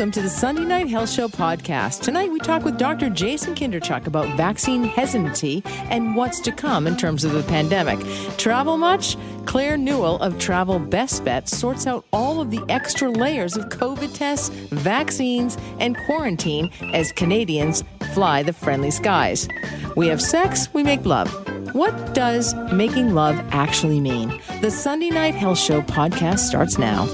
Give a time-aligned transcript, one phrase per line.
[0.00, 2.00] welcome to the Sunday Night Health Show podcast.
[2.00, 3.10] Tonight we talk with Dr.
[3.10, 7.98] Jason Kindrachuk about vaccine hesitancy and what's to come in terms of the pandemic.
[8.38, 9.18] Travel much?
[9.44, 14.14] Claire Newell of Travel Best Bet sorts out all of the extra layers of COVID
[14.14, 19.48] tests, vaccines, and quarantine as Canadians fly the friendly skies.
[19.96, 21.28] We have sex, we make love.
[21.74, 24.40] What does making love actually mean?
[24.62, 27.06] The Sunday Night Health Show podcast starts now.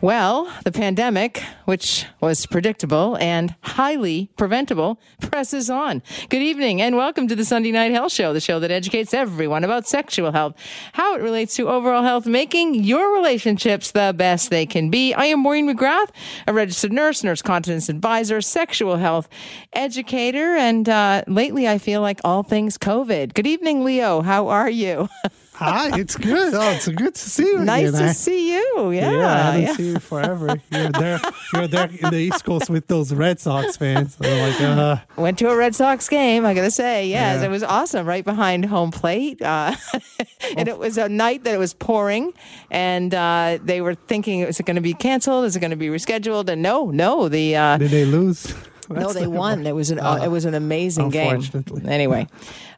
[0.00, 6.04] Well, the pandemic, which was predictable and highly preventable, presses on.
[6.28, 9.64] Good evening and welcome to the Sunday Night Health Show, the show that educates everyone
[9.64, 10.54] about sexual health,
[10.92, 15.14] how it relates to overall health, making your relationships the best they can be.
[15.14, 16.10] I am Maureen McGrath,
[16.46, 19.28] a registered nurse, nurse continence advisor, sexual health
[19.72, 23.34] educator, and uh, lately I feel like all things COVID.
[23.34, 24.22] Good evening, Leo.
[24.22, 25.08] How are you?
[25.58, 26.54] Hi, it's good.
[26.54, 27.58] Oh, it's good to see you.
[27.64, 28.00] nice again.
[28.02, 28.90] to I- see you.
[28.92, 29.10] Yeah.
[29.10, 29.72] Yeah, I haven't yeah.
[29.74, 30.60] seen you forever.
[30.70, 31.20] You're there.
[31.52, 34.14] You're there in the East Coast with those Red Sox fans.
[34.16, 36.46] They're like, uh, Went to a Red Sox game.
[36.46, 37.46] I gotta say, yes, Yeah.
[37.46, 38.06] it was awesome.
[38.06, 39.74] Right behind home plate, uh,
[40.56, 42.32] and it was a night that it was pouring,
[42.70, 45.44] and uh, they were thinking, is it going to be canceled?
[45.44, 46.48] Is it going to be rescheduled?
[46.48, 48.54] And no, no, the uh, did they lose?
[48.88, 49.66] no, they won.
[49.66, 51.34] It was an uh, it was an amazing game.
[51.36, 51.90] Unfortunately.
[51.90, 52.26] Anyway,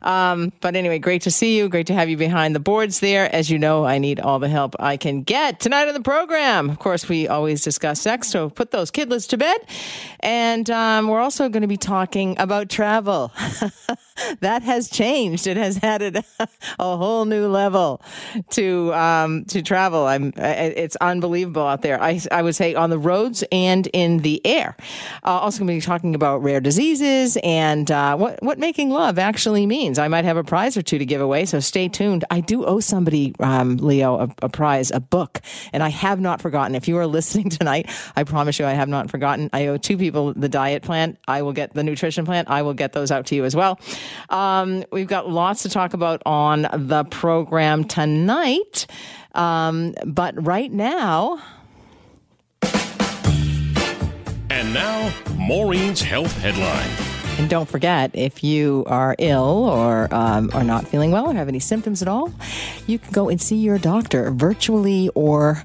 [0.02, 1.68] um, but anyway, great to see you.
[1.68, 3.32] Great to have you behind the boards there.
[3.34, 6.70] As you know, I need all the help I can get tonight on the program.
[6.70, 9.58] Of course, we always discuss sex, so put those kidlets to bed.
[10.20, 13.32] And um, we're also going to be talking about travel.
[14.40, 15.46] that has changed.
[15.46, 16.16] It has added
[16.78, 18.02] a whole new level
[18.50, 20.06] to um, to travel.
[20.06, 22.00] I'm it's unbelievable out there.
[22.02, 24.76] I I would say on the roads and in the air.
[25.24, 29.18] Uh, also going to be talking about rare diseases and uh, what what making love
[29.18, 29.89] actually means.
[29.98, 32.24] I might have a prize or two to give away, so stay tuned.
[32.30, 35.40] I do owe somebody, um, Leo, a, a prize, a book,
[35.72, 36.74] and I have not forgotten.
[36.74, 39.50] If you are listening tonight, I promise you, I have not forgotten.
[39.52, 41.18] I owe two people the diet plan.
[41.26, 42.44] I will get the nutrition plan.
[42.46, 43.78] I will get those out to you as well.
[44.28, 48.86] Um, we've got lots to talk about on the program tonight.
[49.34, 51.40] Um, but right now,
[54.50, 57.09] And now, Maureen's Health Headline.
[57.40, 61.48] And don't forget, if you are ill or um, are not feeling well or have
[61.48, 62.30] any symptoms at all,
[62.86, 65.64] you can go and see your doctor virtually or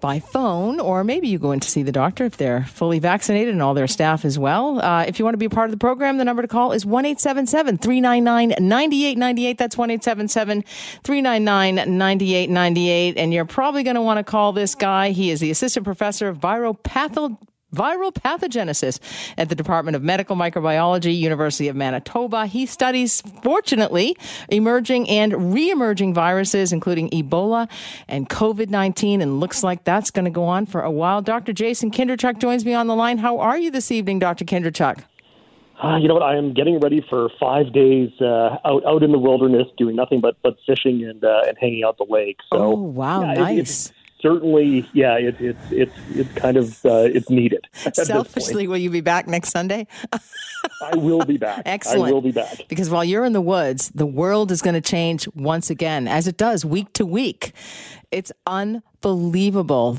[0.00, 3.54] by phone, or maybe you go in to see the doctor if they're fully vaccinated
[3.54, 4.78] and all their staff as well.
[4.84, 6.72] Uh, if you want to be a part of the program, the number to call
[6.72, 9.56] is 1 399 9898.
[9.56, 13.16] That's 1 399 9898.
[13.16, 15.12] And you're probably going to want to call this guy.
[15.12, 17.38] He is the assistant professor of viropatho
[17.74, 19.00] viral pathogenesis
[19.36, 22.46] at the Department of Medical Microbiology, University of Manitoba.
[22.46, 24.16] He studies, fortunately,
[24.48, 27.68] emerging and re-emerging viruses, including Ebola
[28.08, 31.22] and COVID-19, and looks like that's going to go on for a while.
[31.22, 31.52] Dr.
[31.52, 33.18] Jason Kindrachuk joins me on the line.
[33.18, 34.44] How are you this evening, Dr.
[34.44, 35.04] Kindrachuk?
[35.82, 36.22] Uh, you know what?
[36.22, 40.20] I am getting ready for five days uh, out out in the wilderness, doing nothing
[40.20, 42.38] but but fishing and uh, and hanging out the lake.
[42.52, 43.58] So, Oh, wow, yeah, it- nice.
[43.58, 43.92] it's
[44.24, 47.68] certainly, yeah, it, it's it's it's kind of uh, it's needed.
[47.92, 49.86] Selfishly, will you be back next Sunday?
[50.82, 51.62] I will be back.
[51.66, 52.08] Excellent.
[52.08, 52.66] I will be back.
[52.68, 56.26] Because while you're in the woods, the world is going to change once again, as
[56.26, 57.52] it does week to week.
[58.10, 58.93] It's unbelievable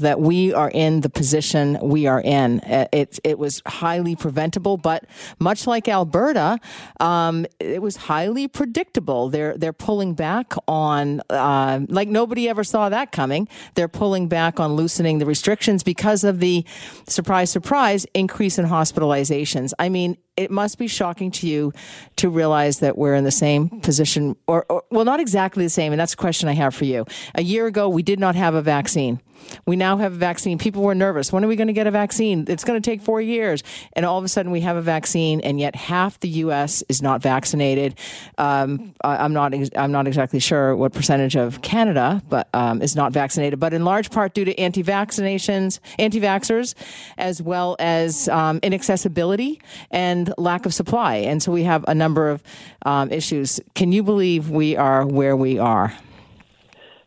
[0.01, 2.59] that we are in the position we are in.
[2.61, 5.05] Uh, It, it was highly preventable, but
[5.39, 6.59] much like Alberta,
[6.99, 9.29] um, it was highly predictable.
[9.29, 13.47] They're they're pulling back on uh, like nobody ever saw that coming.
[13.75, 16.65] They're pulling back on loosening the restrictions because of the
[17.07, 19.73] surprise, surprise increase in hospitalizations.
[19.79, 21.73] I mean, it must be shocking to you
[22.17, 25.93] to realize that we're in the same position, or, or well, not exactly the same.
[25.93, 27.05] And that's a question I have for you.
[27.35, 29.21] A year ago, we did not have a vaccine.
[29.65, 30.57] We now have a vaccine.
[30.57, 31.31] People were nervous.
[31.31, 32.45] When are we going to get a vaccine?
[32.47, 33.63] It's going to take four years.
[33.93, 36.83] And all of a sudden, we have a vaccine, and yet half the U.S.
[36.89, 37.97] is not vaccinated.
[38.37, 39.53] Um, I, I'm not.
[39.75, 43.59] I'm not exactly sure what percentage of Canada, but um, is not vaccinated.
[43.59, 46.75] But in large part due to anti-vaccinations, anti-vaxxers,
[47.17, 49.61] as well as um, inaccessibility
[49.91, 51.15] and lack of supply.
[51.15, 52.43] And so we have a number of
[52.85, 53.59] um, issues.
[53.73, 55.93] Can you believe we are where we are?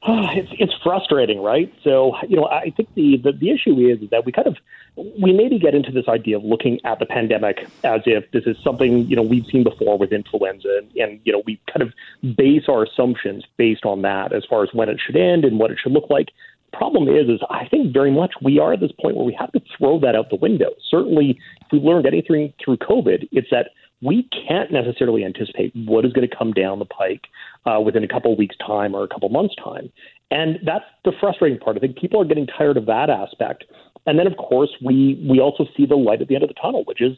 [0.08, 1.72] it's it's frustrating, right?
[1.82, 4.56] So you know, I think the, the the issue is that we kind of
[4.96, 8.56] we maybe get into this idea of looking at the pandemic as if this is
[8.62, 11.92] something you know we've seen before with influenza, and, and you know we kind of
[12.36, 15.70] base our assumptions based on that as far as when it should end and what
[15.70, 16.28] it should look like.
[16.72, 19.52] Problem is, is I think very much we are at this point where we have
[19.52, 20.70] to throw that out the window.
[20.90, 23.70] Certainly, if we learned anything through COVID, it's that
[24.00, 27.26] we can't necessarily anticipate what is going to come down the pike
[27.66, 29.90] uh, within a couple of weeks' time or a couple of months' time.
[30.30, 31.76] And that's the frustrating part.
[31.76, 33.64] I think people are getting tired of that aspect.
[34.06, 36.54] And then, of course, we, we also see the light at the end of the
[36.54, 37.16] tunnel, which is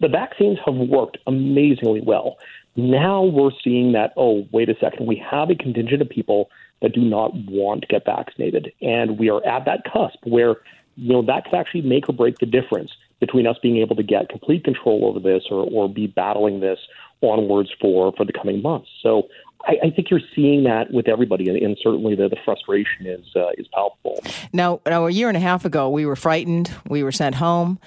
[0.00, 2.36] the vaccines have worked amazingly well.
[2.76, 6.48] Now we're seeing that, oh, wait a second, we have a contingent of people
[6.82, 8.72] that do not want to get vaccinated.
[8.82, 10.56] And we are at that cusp where,
[10.96, 12.90] you know, that could actually make or break the difference
[13.20, 16.78] between us being able to get complete control over this or, or be battling this
[17.22, 18.88] onwards for, for the coming months.
[19.00, 19.28] So
[19.64, 23.24] I, I, think you're seeing that with everybody, and, and certainly the, the, frustration is
[23.36, 24.20] uh, is palpable.
[24.52, 26.72] Now, now, a year and a half ago, we were frightened.
[26.88, 27.78] We were sent home.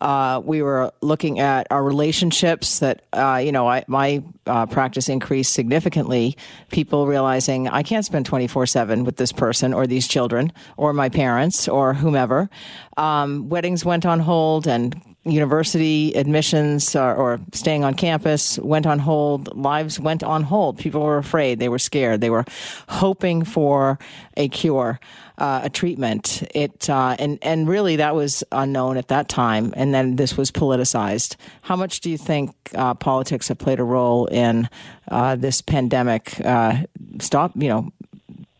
[0.00, 5.08] Uh, we were looking at our relationships that, uh, you know, I, my uh, practice
[5.08, 6.36] increased significantly.
[6.70, 11.08] People realizing I can't spend 24 7 with this person or these children or my
[11.08, 12.48] parents or whomever.
[12.96, 18.98] Um, weddings went on hold and university admissions or, or, staying on campus went on
[18.98, 19.54] hold.
[19.54, 20.78] Lives went on hold.
[20.78, 21.58] People were afraid.
[21.58, 22.20] They were scared.
[22.20, 22.44] They were
[22.88, 23.98] hoping for
[24.36, 24.98] a cure,
[25.40, 26.42] uh, a treatment.
[26.54, 29.72] It uh, and and really that was unknown at that time.
[29.76, 31.36] And then this was politicized.
[31.62, 34.68] How much do you think uh, politics have played a role in
[35.08, 36.40] uh, this pandemic?
[36.44, 36.84] Uh,
[37.18, 37.90] stop, you know,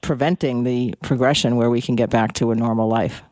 [0.00, 3.22] preventing the progression where we can get back to a normal life.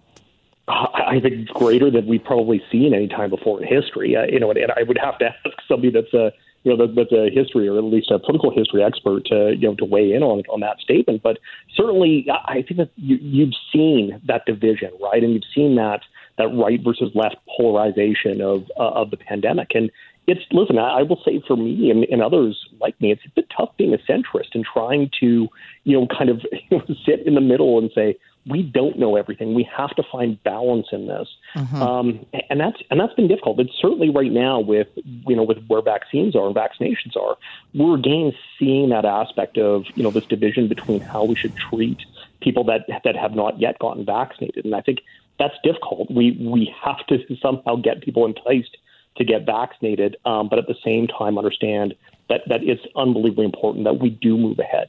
[0.69, 4.15] I think greater than we've probably seen any time before in history.
[4.15, 6.31] Uh, you know, and, and, I would have to ask somebody that's a
[6.69, 9.75] you know that, a history or at least a political history expert to you know
[9.77, 11.23] to weigh in on on that statement.
[11.23, 11.39] But
[11.75, 16.01] certainly, I think that you, you've seen that division, right, and you've seen that
[16.37, 19.69] that right versus left polarization of uh, of the pandemic.
[19.75, 19.91] And
[20.27, 23.31] it's listen, I, I will say for me and, and others like me, it's a
[23.35, 25.49] bit tough being a centrist and trying to
[25.85, 26.43] you know kind of
[27.07, 28.17] sit in the middle and say
[28.49, 29.55] we don't know everything.
[29.55, 31.83] We have to find balance in this, mm-hmm.
[31.83, 33.57] um, and that's and that's been difficult.
[33.57, 37.37] But certainly right now, with you know with where vaccines are and vaccinations are,
[37.75, 41.99] we're again seeing that aspect of you know this division between how we should treat
[42.41, 45.01] people that that have not yet gotten vaccinated, and I think
[45.39, 46.11] that's difficult.
[46.11, 48.77] We we have to somehow get people enticed
[49.17, 51.95] to get vaccinated, um, but at the same time understand
[52.29, 54.89] that that is unbelievably important that we do move ahead.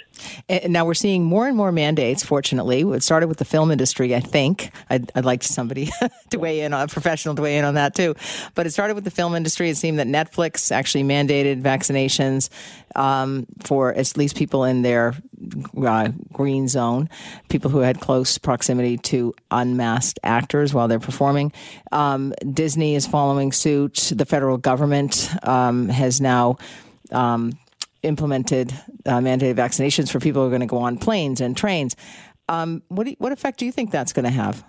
[0.49, 2.23] And now we're seeing more and more mandates.
[2.23, 4.13] Fortunately, it started with the film industry.
[4.13, 5.89] I think I'd, I'd like somebody
[6.31, 8.15] to weigh in, on, a professional to weigh in on that too.
[8.55, 9.69] But it started with the film industry.
[9.69, 12.49] It seemed that Netflix actually mandated vaccinations
[12.95, 15.15] um, for at least people in their
[15.77, 17.09] uh, green zone,
[17.47, 21.53] people who had close proximity to unmasked actors while they're performing.
[21.91, 24.11] Um, Disney is following suit.
[24.13, 26.57] The federal government um, has now
[27.11, 27.57] um,
[28.03, 28.71] implemented
[29.05, 31.95] uh, mandated vaccinations for people who are going to go on planes and trains.
[32.47, 34.63] Um, what, you, what effect do you think that's going to have?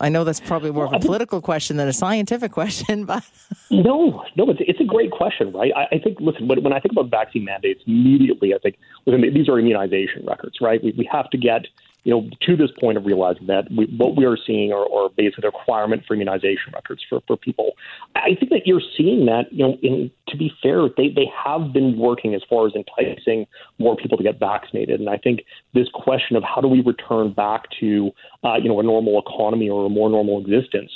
[0.00, 3.24] I know that's probably more of a political question than a scientific question, but
[3.70, 5.72] no, no, it's, it's a great question, right?
[5.74, 9.22] I, I think, listen, when, when I think about vaccine mandates, immediately I think listen,
[9.32, 10.82] these are immunization records, right?
[10.82, 11.66] We, we have to get
[12.06, 15.08] you know, to this point of realizing that we, what we are seeing are, are
[15.16, 17.72] basically the requirement for immunization records for, for people.
[18.14, 21.72] I think that you're seeing that, you know, in, to be fair, they, they have
[21.72, 23.48] been working as far as enticing
[23.80, 25.00] more people to get vaccinated.
[25.00, 25.40] And I think
[25.74, 28.12] this question of how do we return back to,
[28.44, 30.92] uh, you know, a normal economy or a more normal existence,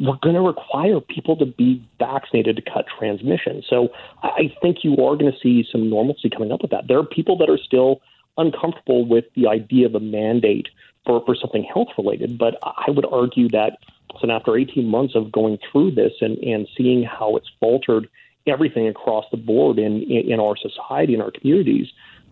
[0.00, 3.62] we're going to require people to be vaccinated to cut transmission.
[3.68, 3.88] So
[4.22, 6.84] I think you are going to see some normalcy coming up with that.
[6.88, 8.00] There are people that are still–
[8.36, 10.68] uncomfortable with the idea of a mandate
[11.04, 12.38] for, for something health related.
[12.38, 13.78] But I would argue that
[14.20, 18.08] so after 18 months of going through this and, and seeing how it's faltered
[18.46, 21.88] everything across the board in, in, in our society and our communities,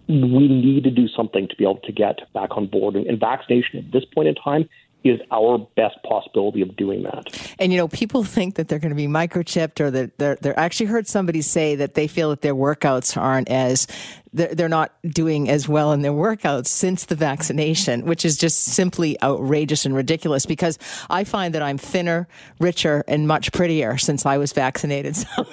[0.09, 2.95] we need to do something to be able to get back on board.
[2.95, 4.69] And, and vaccination at this point in time
[5.05, 7.55] is our best possibility of doing that.
[7.59, 10.59] And you know, people think that they're going to be microchipped, or that they're, they're
[10.59, 13.87] actually heard somebody say that they feel that their workouts aren't as
[14.33, 19.21] they're, not doing as well in their workouts since the vaccination, which is just simply
[19.23, 20.47] outrageous and ridiculous.
[20.47, 20.79] Because
[21.11, 22.29] I find that I'm thinner,
[22.59, 25.17] richer, and much prettier since I was vaccinated.
[25.37, 25.47] So.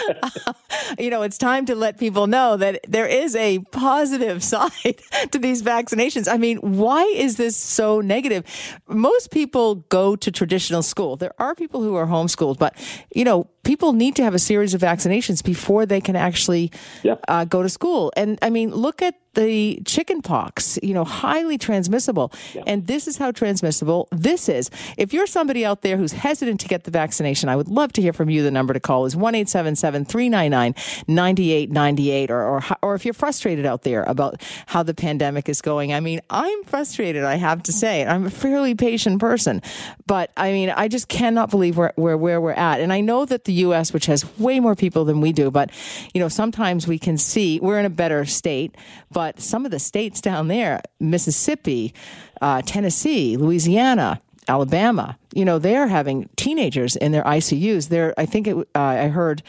[0.98, 5.38] you know, it's time to let people know that there is a positive side to
[5.38, 6.32] these vaccinations.
[6.32, 8.44] I mean, why is this so negative?
[8.88, 11.16] Most people go to traditional school.
[11.16, 12.74] There are people who are homeschooled, but,
[13.14, 16.70] you know, people need to have a series of vaccinations before they can actually
[17.02, 17.16] yeah.
[17.28, 18.12] uh, go to school.
[18.16, 22.32] And I mean, look at the chicken pox, you know, highly transmissible.
[22.52, 22.64] Yeah.
[22.66, 24.70] And this is how transmissible this is.
[24.98, 28.02] If you're somebody out there who's hesitant to get the vaccination, I would love to
[28.02, 28.42] hear from you.
[28.42, 30.74] The number to call is 1 399
[31.06, 32.30] 9898.
[32.30, 36.20] Or, or if you're frustrated out there about how the pandemic is going, I mean,
[36.30, 38.04] I'm frustrated, I have to say.
[38.04, 39.62] I'm a fairly patient person.
[40.06, 42.80] But I mean, I just cannot believe where, where, where we're at.
[42.80, 45.50] And I know that the the U.S., which has way more people than we do,
[45.50, 45.70] but
[46.14, 48.74] you know sometimes we can see we're in a better state,
[49.10, 51.94] but some of the states down there, Mississippi,
[52.40, 54.20] uh, Tennessee, Louisiana.
[54.48, 57.90] Alabama, you know, they're having teenagers in their ICUs.
[57.90, 59.40] There, I think it, uh, I heard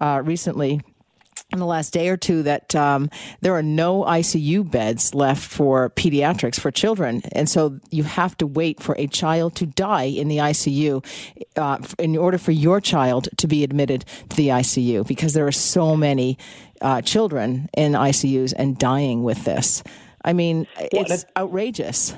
[0.00, 0.80] uh, recently
[1.52, 3.08] in the last day or two that um,
[3.40, 8.46] there are no ICU beds left for pediatrics for children, and so you have to
[8.46, 11.04] wait for a child to die in the ICU
[11.56, 15.52] uh, in order for your child to be admitted to the ICU because there are
[15.52, 16.36] so many
[16.82, 19.82] uh, children in ICUs and dying with this.
[20.24, 22.14] I mean, it's outrageous.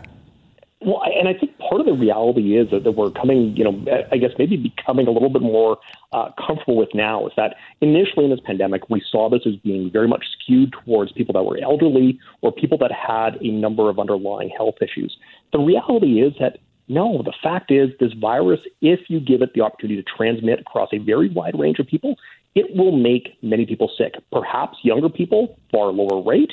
[0.80, 3.84] Well, and I think part of the reality is that, that we're coming, you know,
[4.10, 5.78] I guess maybe becoming a little bit more
[6.12, 9.88] uh, comfortable with now is that initially in this pandemic, we saw this as being
[9.90, 14.00] very much skewed towards people that were elderly or people that had a number of
[14.00, 15.16] underlying health issues.
[15.52, 16.58] The reality is that
[16.88, 20.88] no, the fact is this virus, if you give it the opportunity to transmit across
[20.92, 22.16] a very wide range of people,
[22.56, 24.14] it will make many people sick.
[24.32, 26.52] Perhaps younger people, far lower rate,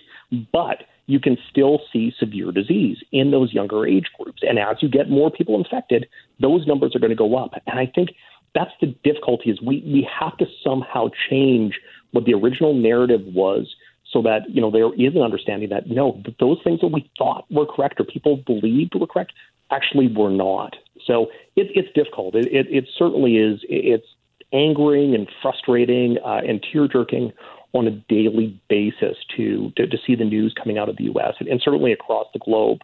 [0.54, 4.42] but you can still see severe disease in those younger age groups.
[4.48, 6.08] And as you get more people infected,
[6.40, 7.54] those numbers are going to go up.
[7.66, 8.10] And I think
[8.54, 11.80] that's the difficulty is we, we have to somehow change
[12.12, 13.74] what the original narrative was
[14.12, 17.46] so that, you know, there is an understanding that no, those things that we thought
[17.50, 19.34] were correct or people believed were correct
[19.72, 20.76] actually were not.
[21.06, 22.36] So it, it's difficult.
[22.36, 23.60] It, it, it certainly is.
[23.64, 24.08] It's
[24.54, 27.34] angering and frustrating uh, and tear jerking
[27.78, 31.36] on a daily basis to, to, to see the news coming out of the U.S.
[31.40, 32.80] and, and certainly across the globe,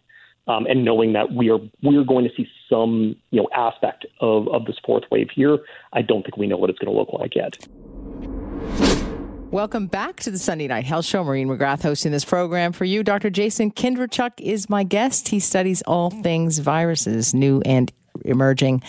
[0.47, 4.05] um, and knowing that we are we are going to see some you know aspect
[4.19, 5.57] of, of this fourth wave here.
[5.93, 7.57] I don't think we know what it's going to look like yet.
[9.51, 11.23] Welcome back to the Sunday Night Health Show.
[11.23, 13.03] Maureen McGrath hosting this program for you.
[13.03, 13.29] Dr.
[13.29, 15.27] Jason Kindrachuk is my guest.
[15.27, 17.93] He studies all things viruses, new and
[18.25, 18.81] emerging,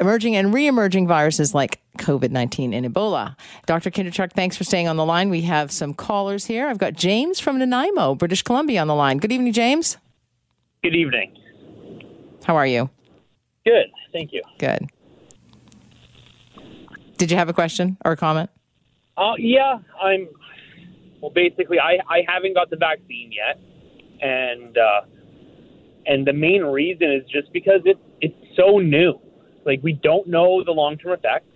[0.00, 3.36] emerging and re-emerging viruses like COVID-19 and Ebola.
[3.66, 3.90] Dr.
[3.90, 5.30] Kindrachuk, thanks for staying on the line.
[5.30, 6.68] We have some callers here.
[6.68, 9.18] I've got James from Nanaimo, British Columbia on the line.
[9.18, 9.96] Good evening, James.
[10.82, 11.36] Good evening.
[12.44, 12.90] How are you?
[13.64, 14.42] Good, thank you.
[14.58, 14.90] Good.
[17.16, 18.50] Did you have a question or a comment?
[19.16, 20.28] Uh, yeah, I'm.
[21.20, 23.58] Well, basically, I, I haven't got the vaccine yet,
[24.20, 25.00] and uh,
[26.06, 29.18] and the main reason is just because it's it's so new.
[29.64, 31.53] Like we don't know the long term effects,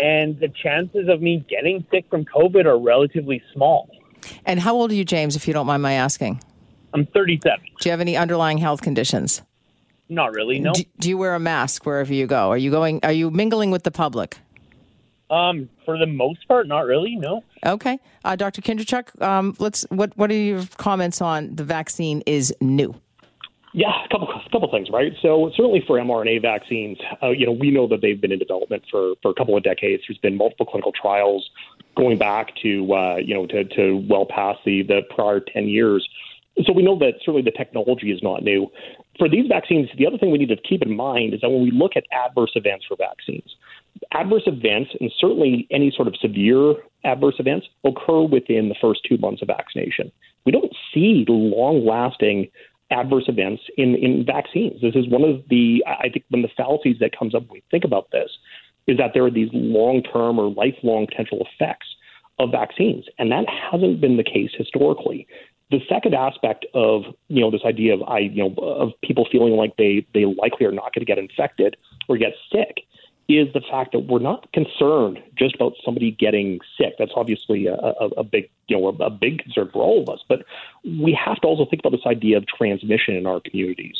[0.00, 3.90] and the chances of me getting sick from COVID are relatively small.
[4.44, 5.36] And how old are you, James?
[5.36, 6.42] If you don't mind my asking.
[6.92, 7.60] I'm 37.
[7.80, 9.42] Do you have any underlying health conditions?
[10.08, 10.58] Not really.
[10.58, 10.72] No.
[10.72, 12.50] Do, do you wear a mask wherever you go?
[12.50, 13.00] Are you going?
[13.04, 14.38] Are you mingling with the public?
[15.30, 17.14] Um, for the most part, not really.
[17.14, 17.44] No.
[17.64, 18.60] Okay, uh, Dr.
[18.60, 19.86] Kindrachuk, um, let's.
[19.90, 23.00] What What are your comments on the vaccine is new?
[23.72, 25.12] Yeah, a couple couple things, right?
[25.22, 28.82] So certainly for mRNA vaccines, uh, you know, we know that they've been in development
[28.90, 30.02] for for a couple of decades.
[30.08, 31.48] There's been multiple clinical trials
[31.96, 36.08] going back to uh, you know to, to well past the the prior ten years.
[36.64, 38.66] So we know that certainly the technology is not new.
[39.18, 41.62] For these vaccines, the other thing we need to keep in mind is that when
[41.62, 43.54] we look at adverse events for vaccines,
[44.12, 46.74] adverse events, and certainly any sort of severe
[47.04, 50.10] adverse events, occur within the first two months of vaccination.
[50.44, 52.50] We don't see long lasting
[52.90, 54.80] adverse events in, in vaccines.
[54.80, 57.54] This is one of the, I think, one of the fallacies that comes up when
[57.54, 58.30] we think about this
[58.86, 61.86] is that there are these long term or lifelong potential effects
[62.38, 63.04] of vaccines.
[63.18, 65.26] And that hasn't been the case historically.
[65.70, 69.52] The second aspect of you know this idea of I you know of people feeling
[69.52, 71.76] like they they likely are not going to get infected
[72.08, 72.84] or get sick
[73.38, 76.94] is the fact that we're not concerned just about somebody getting sick.
[76.98, 80.20] That's obviously a, a, a big, you know, a, big concern for all of us.
[80.28, 80.44] But
[80.84, 83.96] we have to also think about this idea of transmission in our communities.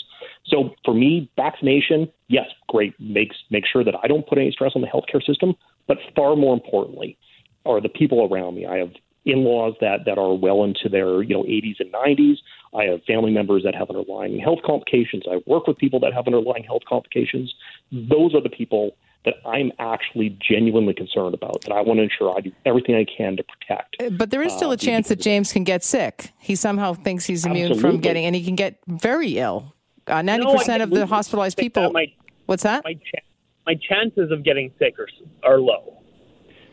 [0.46, 4.72] So for me, vaccination, yes, great, makes make sure that I don't put any stress
[4.74, 5.54] on the healthcare system.
[5.86, 7.18] But far more importantly,
[7.66, 8.66] are the people around me.
[8.66, 8.92] I have
[9.26, 12.36] in-laws that that are well into their you know 80s and 90s.
[12.74, 15.24] I have family members that have underlying health complications.
[15.30, 17.54] I work with people that have underlying health complications.
[17.92, 22.34] Those are the people that I'm actually genuinely concerned about, that I want to ensure
[22.34, 23.96] I do everything I can to protect.
[24.00, 26.32] Uh, but there is still uh, a chance that James can get sick.
[26.38, 27.90] He somehow thinks he's immune Absolutely.
[27.90, 29.74] from getting, and he can get very ill.
[30.06, 31.92] Uh, 90% no, of the hospitalized people.
[31.92, 32.06] My,
[32.46, 32.82] what's that?
[32.84, 33.24] My, ch-
[33.66, 35.08] my chances of getting sick are,
[35.44, 35.98] are low.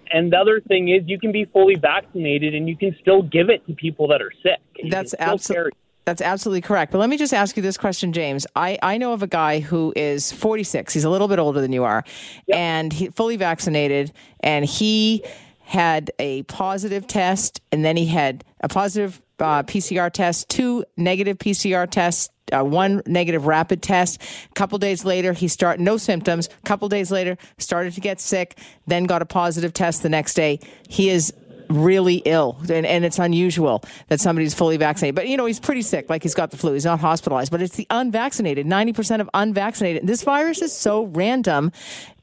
[0.10, 3.50] And the other thing is, you can be fully vaccinated and you can still give
[3.50, 4.90] it to people that are sick.
[4.90, 5.72] That's absolutely.
[6.08, 6.94] That's absolutely correct.
[6.94, 8.48] But let me just ask you this question, James.
[8.56, 10.94] I, I know of a guy who is 46.
[10.94, 12.06] He's a little bit older than you are,
[12.48, 12.58] yep.
[12.58, 15.22] and he fully vaccinated, and he
[15.66, 21.40] had a positive test, and then he had a positive uh, PCR test, two negative
[21.40, 24.22] PCR tests uh, one negative rapid test.
[24.50, 26.48] A couple days later, he started no symptoms.
[26.48, 28.58] A couple days later, started to get sick.
[28.86, 30.62] Then got a positive test the next day.
[30.88, 31.34] He is
[31.70, 35.16] really ill and, and it's unusual that somebody's fully vaccinated.
[35.16, 36.74] But you know he's pretty sick like he's got the flu.
[36.74, 40.08] He's not hospitalized but it's the unvaccinated 90% of unvaccinated.
[40.08, 41.72] This virus is so random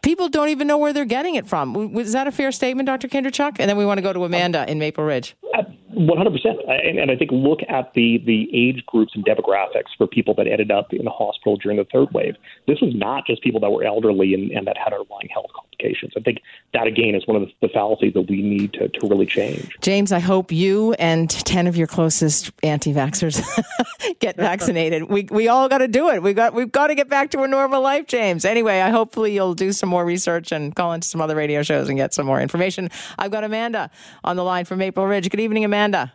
[0.03, 1.93] people don't even know where they're getting it from.
[1.93, 3.57] Was that a fair statement dr kindrachuk?
[3.59, 5.35] And then we want to go to amanda in maple ridge.
[5.55, 5.63] Uh,
[5.95, 10.07] one hundred percent, and I think look at the the age groups and demographics for
[10.07, 12.35] people that ended up in the hospital during the third wave.
[12.67, 16.13] This was not just people that were elderly and, and that had underlying health complications.
[16.17, 16.41] I think
[16.73, 19.77] that again is one of the, the fallacies that we need to, to really change.
[19.81, 23.43] James, I hope you and ten of your closest anti-vaxxers
[24.21, 25.05] get vaccinated.
[25.05, 26.23] we we all got to do it.
[26.23, 28.45] We got we've got to get back to a normal life, James.
[28.45, 31.89] Anyway, I hopefully you'll do some more research and call into some other radio shows
[31.89, 32.91] and get some more information.
[33.19, 33.91] I've got Amanda
[34.23, 35.31] on the line from Maple Ridge.
[35.31, 35.85] Good evening, Amanda.
[35.85, 36.13] Amanda.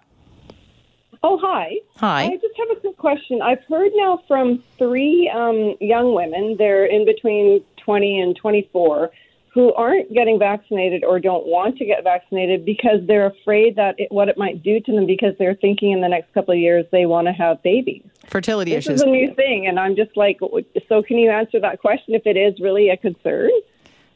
[1.21, 1.75] Oh, hi.
[1.97, 2.23] Hi.
[2.23, 3.41] I just have a quick question.
[3.41, 9.11] I've heard now from three um, young women, they're in between 20 and 24,
[9.53, 14.11] who aren't getting vaccinated or don't want to get vaccinated because they're afraid that it,
[14.11, 16.85] what it might do to them because they're thinking in the next couple of years
[16.91, 18.03] they want to have babies.
[18.27, 19.01] Fertility this issues.
[19.01, 20.39] This is a new thing, and I'm just like,
[20.87, 23.49] so can you answer that question if it is really a concern?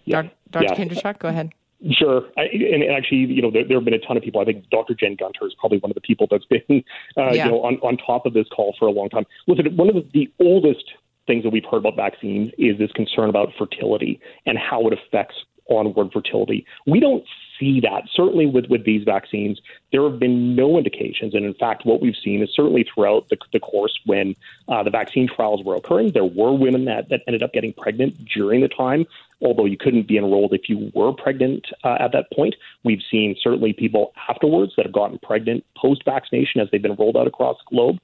[0.05, 0.29] Yeah.
[0.51, 0.65] Dr.
[0.65, 0.75] Yeah.
[0.75, 1.53] Kindrachuk, go ahead.
[1.91, 4.39] Sure, I, and, and, actually, you know, there, there, have been a ton of people.
[4.39, 4.93] I think Dr.
[4.93, 6.81] Jen Gunter is probably one of the people that's been,
[7.17, 7.43] uh, yeah.
[7.43, 9.25] you know, on, on top of this call for a long time.
[9.47, 10.93] Listen, one of the, the oldest
[11.27, 15.35] things that we've heard about vaccines is this concern about fertility and how it affects
[15.69, 16.65] onward fertility.
[16.85, 17.23] We don't
[17.59, 18.03] see that.
[18.13, 19.61] Certainly with, with these vaccines,
[19.91, 21.33] there have been no indications.
[21.33, 24.35] And in fact, what we've seen is certainly throughout the, the course when
[24.67, 28.15] uh, the vaccine trials were occurring, there were women that, that ended up getting pregnant
[28.25, 29.05] during the time.
[29.41, 33.35] Although you couldn't be enrolled if you were pregnant uh, at that point, we've seen
[33.41, 37.57] certainly people afterwards that have gotten pregnant post vaccination as they've been rolled out across
[37.57, 37.97] the globe.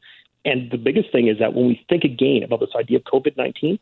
[0.46, 3.38] And the biggest thing is that when we think again about this idea of COVID
[3.38, 3.80] 19,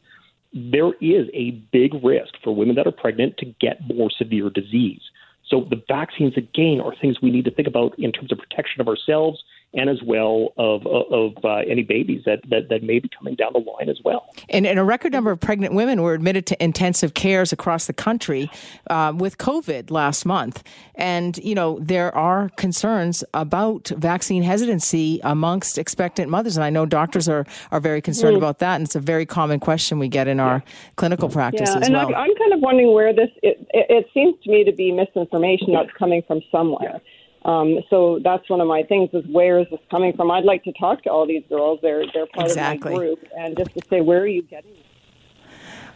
[0.54, 5.02] there is a big risk for women that are pregnant to get more severe disease.
[5.48, 8.82] So the vaccines, again, are things we need to think about in terms of protection
[8.82, 13.10] of ourselves and as well of of uh, any babies that, that that may be
[13.10, 14.26] coming down the line as well.
[14.50, 17.94] And, and a record number of pregnant women were admitted to intensive cares across the
[17.94, 18.50] country
[18.90, 20.64] uh, with COVID last month.
[20.96, 26.86] And you know there are concerns about vaccine hesitancy amongst expectant mothers, and I know
[26.86, 28.40] doctors are are very concerned mm.
[28.40, 28.76] about that.
[28.76, 30.74] And it's a very common question we get in our yeah.
[30.96, 32.08] clinical practice yeah, as and well.
[32.08, 33.30] I'm, I'm kind of wondering where this.
[33.44, 37.02] It, it, it seems to me to be misinformation that's coming from somewhere.
[37.48, 40.30] Um, so that's one of my things is where is this coming from?
[40.30, 41.80] I'd like to talk to all these girls.
[41.82, 42.92] They're they're part exactly.
[42.92, 44.86] of my group, and just to say where are you getting it?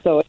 [0.03, 0.23] So.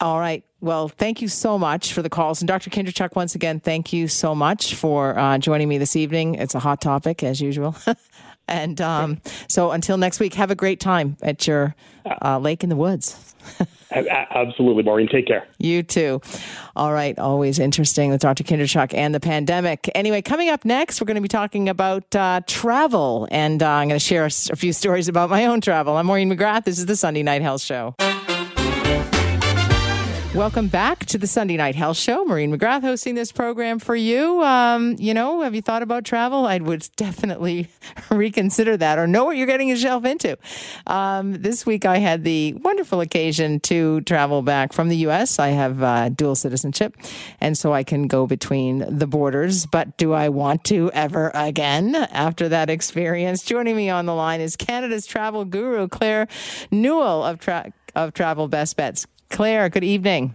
[0.00, 0.44] All right.
[0.60, 2.40] Well, thank you so much for the calls.
[2.40, 2.70] And Dr.
[2.70, 6.36] Kindrachuk, once again, thank you so much for uh, joining me this evening.
[6.36, 7.76] It's a hot topic, as usual.
[8.48, 11.74] and um, so until next week, have a great time at your
[12.22, 13.34] uh, lake in the woods.
[13.90, 15.08] Absolutely, Maureen.
[15.08, 15.46] Take care.
[15.58, 16.20] You too.
[16.76, 17.18] All right.
[17.18, 18.44] Always interesting with Dr.
[18.44, 19.90] Kindrachuk and the pandemic.
[19.94, 23.88] Anyway, coming up next, we're going to be talking about uh, travel, and uh, I'm
[23.88, 25.96] going to share a, a few stories about my own travel.
[25.96, 26.64] I'm Maureen McGrath.
[26.64, 27.94] This is the Sunday Night Health Show.
[30.34, 32.22] Welcome back to the Sunday Night Health Show.
[32.22, 34.42] Maureen McGrath hosting this program for you.
[34.44, 36.44] Um, you know, have you thought about travel?
[36.44, 37.68] I would definitely
[38.10, 40.36] reconsider that or know what you're getting yourself into.
[40.86, 45.38] Um, this week, I had the wonderful occasion to travel back from the U.S.
[45.38, 46.94] I have uh, dual citizenship,
[47.40, 49.64] and so I can go between the borders.
[49.64, 53.42] But do I want to ever again after that experience?
[53.42, 56.28] Joining me on the line is Canada's travel guru, Claire
[56.70, 59.06] Newell of, tra- of Travel Best Bets.
[59.30, 60.34] Claire, good evening.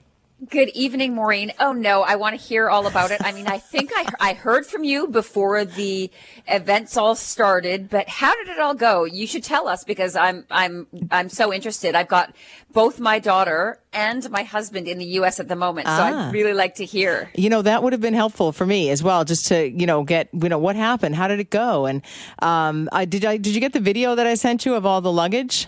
[0.50, 1.54] Good evening, Maureen.
[1.58, 3.22] Oh no, I want to hear all about it.
[3.24, 6.12] I mean, I think I, I heard from you before the
[6.48, 9.06] events all started, but how did it all go?
[9.06, 11.96] You should tell us because I'm I'm I'm so interested.
[11.96, 12.36] I've got
[12.74, 15.40] both my daughter and my husband in the U.S.
[15.40, 16.28] at the moment, so ah.
[16.28, 17.30] I'd really like to hear.
[17.36, 20.04] You know, that would have been helpful for me as well, just to you know
[20.04, 22.02] get you know what happened, how did it go, and
[22.40, 25.00] um, I did I did you get the video that I sent you of all
[25.00, 25.68] the luggage?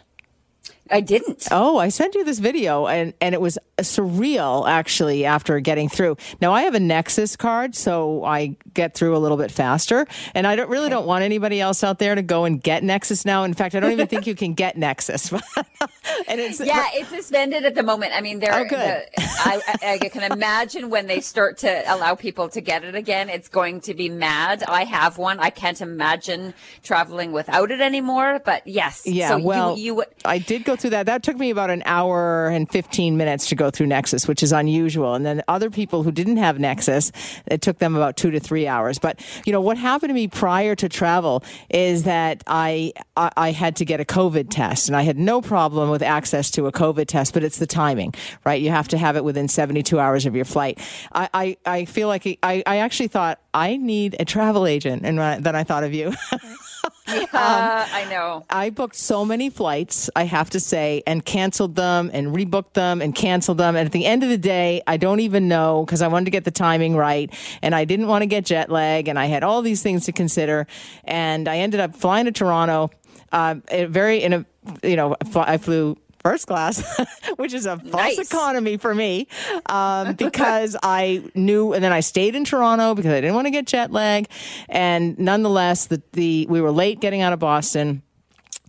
[0.92, 1.48] I didn't.
[1.52, 6.18] Oh, I sent you this video and, and it was surreal actually after getting through.
[6.42, 10.06] Now I have a Nexus card, so I get through a little bit faster.
[10.36, 13.26] And I don't really don't want anybody else out there to go and get Nexus
[13.26, 13.44] now.
[13.44, 15.32] In fact, I don't even think you can get Nexus.
[16.28, 18.14] and it's Yeah, it's suspended at the moment.
[18.14, 18.80] I mean, they're oh, good.
[18.80, 23.30] The, I, I can imagine when they start to allow people to get it again,
[23.30, 24.64] it's going to be mad.
[24.68, 25.40] I have one.
[25.40, 28.40] I can't imagine traveling without it anymore.
[28.46, 29.02] But yes.
[29.06, 29.30] Yeah.
[29.30, 31.06] so well, you, you I did go through that.
[31.06, 34.52] That took me about an hour and 15 minutes to go through Nexus, which is
[34.52, 35.14] unusual.
[35.14, 37.12] And then other people who didn't have Nexus,
[37.46, 39.00] it took them about two to three hours.
[39.00, 43.52] But, you know, what happened to me prior to travel is that I, I, I
[43.52, 46.72] had to get a COVID test and I had no problem with access to a
[46.72, 48.14] COVID test, but it's the timing,
[48.46, 48.62] right?
[48.62, 50.80] You have to have it within 72 hours of your flight.
[51.12, 55.18] I, I, I feel like I, I actually thought I need a travel agent and
[55.44, 56.14] then I thought of you.
[57.08, 58.46] Yeah, I know.
[58.50, 63.02] I booked so many flights, I have to say, and canceled them and rebooked them
[63.02, 63.76] and canceled them.
[63.76, 66.32] And at the end of the day, I don't even know because I wanted to
[66.32, 69.44] get the timing right and I didn't want to get jet lag and I had
[69.44, 70.68] all these things to consider.
[71.04, 72.90] And I ended up flying to Toronto,
[73.32, 74.46] uh, very in a,
[74.84, 76.84] you know, I flew first class,
[77.36, 78.18] which is a false Nice.
[78.18, 79.28] economy for me,
[79.68, 83.52] um, because I knew, and then I stayed in Toronto because I didn't want to
[83.52, 84.28] get jet lag,
[84.68, 88.02] and nonetheless, the the we were late getting out of Boston.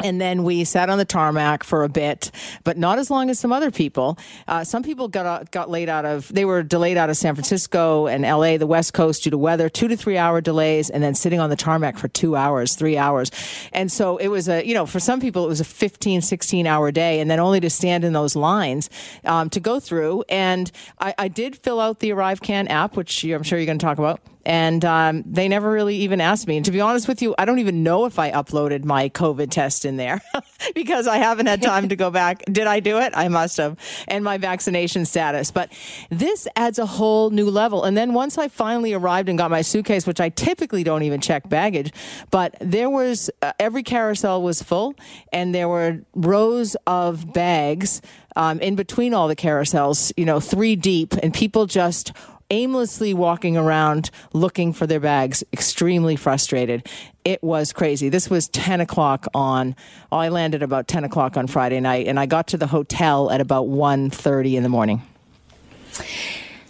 [0.02, 2.30] And then we sat on the tarmac for a bit,
[2.64, 4.18] but not as long as some other people.
[4.46, 6.28] Uh, some people got out- got laid out of.
[6.28, 9.68] They were delayed out of San Francisco and L.A., the West Coast, due to weather,
[9.68, 12.98] two to three hour delays, and then sitting on the tarmac for two hours, three
[12.98, 13.30] hours.
[13.72, 16.66] And so it was a, you know, for some people it was a 15, 16
[16.66, 18.90] hour day, and then only to stand in those lines
[19.24, 20.24] um, to go through.
[20.28, 23.84] And I, I did fill out the ArriveCan app, which I'm sure you're going to
[23.84, 26.56] talk about and um, they never really even asked me.
[26.56, 29.50] And to be honest with you, I don't even know if I uploaded my COVID
[29.50, 30.22] test in there
[30.74, 32.44] because I haven't had time to go back.
[32.44, 33.12] Did I do it?
[33.16, 33.76] I must have.
[34.06, 35.50] And my vaccination status.
[35.50, 35.72] But
[36.10, 37.82] this adds a whole new level.
[37.82, 41.20] And then once I finally arrived and got my suitcase, which I typically don't even
[41.20, 41.92] check baggage,
[42.30, 44.94] but there was uh, every carousel was full,
[45.32, 48.00] and there were rows of bags
[48.36, 52.12] um, in between all the carousels, you know, three deep, and people just
[52.50, 56.86] aimlessly walking around looking for their bags, extremely frustrated.
[57.24, 58.08] It was crazy.
[58.08, 59.74] This was 10 o'clock on,
[60.10, 63.30] well, I landed about 10 o'clock on Friday night and I got to the hotel
[63.30, 65.02] at about 1.30 in the morning.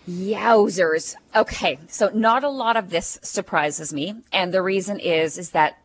[0.09, 1.17] Yowzers.
[1.35, 5.79] Okay, so not a lot of this surprises me, and the reason is is that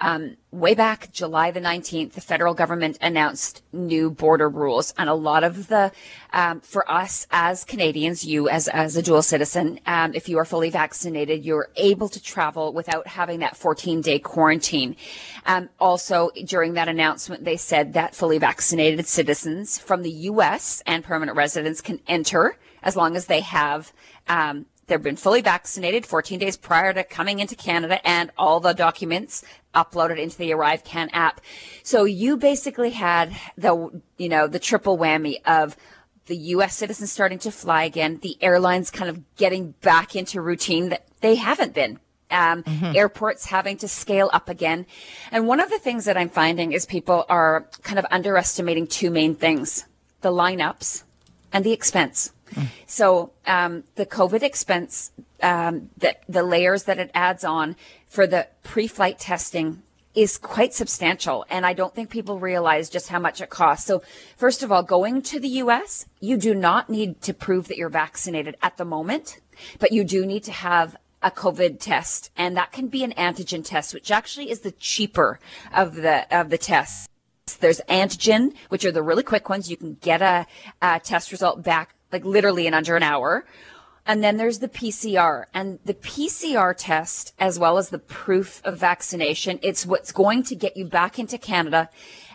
[0.00, 5.14] um, way back July the 19th, the federal government announced new border rules, and a
[5.14, 5.92] lot of the
[6.32, 10.44] um, for us as Canadians, you as as a dual citizen, um, if you are
[10.44, 14.96] fully vaccinated, you're able to travel without having that 14 day quarantine.
[15.46, 20.82] Um, also, during that announcement, they said that fully vaccinated citizens from the U.S.
[20.86, 23.92] and permanent residents can enter as long as they have
[24.28, 28.74] um, they've been fully vaccinated 14 days prior to coming into Canada and all the
[28.74, 29.42] documents
[29.74, 31.40] uploaded into the ArriveCan app.
[31.82, 35.76] So you basically had the you know the triple whammy of
[36.26, 36.76] the U.S.
[36.76, 41.36] citizens starting to fly again, the airlines kind of getting back into routine that they
[41.36, 41.98] haven't been.
[42.32, 42.62] Um,
[42.94, 44.86] Airports having to scale up again.
[45.32, 49.10] And one of the things that I'm finding is people are kind of underestimating two
[49.10, 49.84] main things
[50.20, 51.02] the lineups
[51.52, 52.32] and the expense.
[52.86, 57.76] So um, the COVID expense, um, that the layers that it adds on
[58.08, 59.82] for the pre-flight testing
[60.14, 63.86] is quite substantial, and I don't think people realize just how much it costs.
[63.86, 64.02] So,
[64.36, 67.88] first of all, going to the U.S., you do not need to prove that you're
[67.88, 69.38] vaccinated at the moment,
[69.78, 73.64] but you do need to have a COVID test, and that can be an antigen
[73.64, 75.38] test, which actually is the cheaper
[75.72, 77.06] of the of the tests.
[77.60, 79.70] There's antigen, which are the really quick ones.
[79.70, 80.46] You can get a,
[80.80, 83.44] a test result back like literally in under an hour.
[84.06, 88.78] And then there's the PCR and the PCR test, as well as the proof of
[88.78, 89.58] vaccination.
[89.62, 91.90] It's what's going to get you back into Canada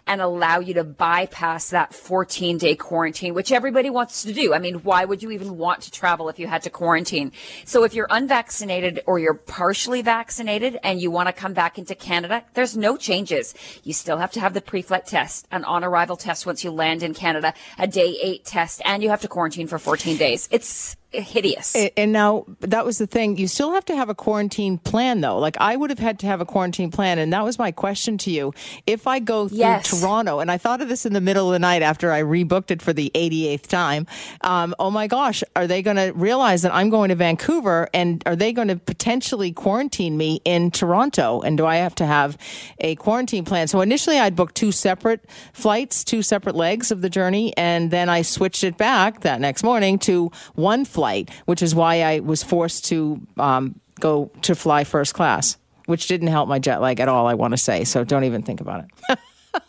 [0.08, 4.54] and allow you to bypass that 14 day quarantine, which everybody wants to do.
[4.54, 7.32] I mean, why would you even want to travel if you had to quarantine?
[7.66, 11.96] So if you're unvaccinated or you're partially vaccinated and you want to come back into
[11.96, 13.54] Canada, there's no changes.
[13.84, 17.04] You still have to have the pre-flight test, an on arrival test once you land
[17.04, 20.48] in Canada, a day eight test, and you have to quarantine for 14 days.
[20.52, 21.76] It's hideous.
[21.98, 23.38] And now that was the thing.
[23.38, 25.38] You still have to have a quarantine plan, though.
[25.40, 28.18] Like I would have had to have a quarantine plan, and that was my question
[28.20, 28.54] to you.
[28.88, 30.00] If I go through Yes.
[30.02, 32.72] Toronto, and I thought of this in the middle of the night after I rebooked
[32.72, 34.08] it for the 88th time.
[34.42, 38.22] Um, oh my gosh, are they going to realize that I'm going to Vancouver, and
[38.26, 41.42] are they going to potentially quarantine me in Toronto?
[41.42, 42.38] And do I have to have
[42.80, 43.68] a quarantine plan?
[43.68, 48.10] So initially, I'd booked two separate flights, two separate legs of the journey, and then
[48.10, 51.05] I switched it back that next morning to one flight,
[51.46, 56.28] which is why I was forced to um, go to fly first class, which didn't
[56.28, 57.28] help my jet lag at all.
[57.28, 59.20] I want to say, so don't even think about it.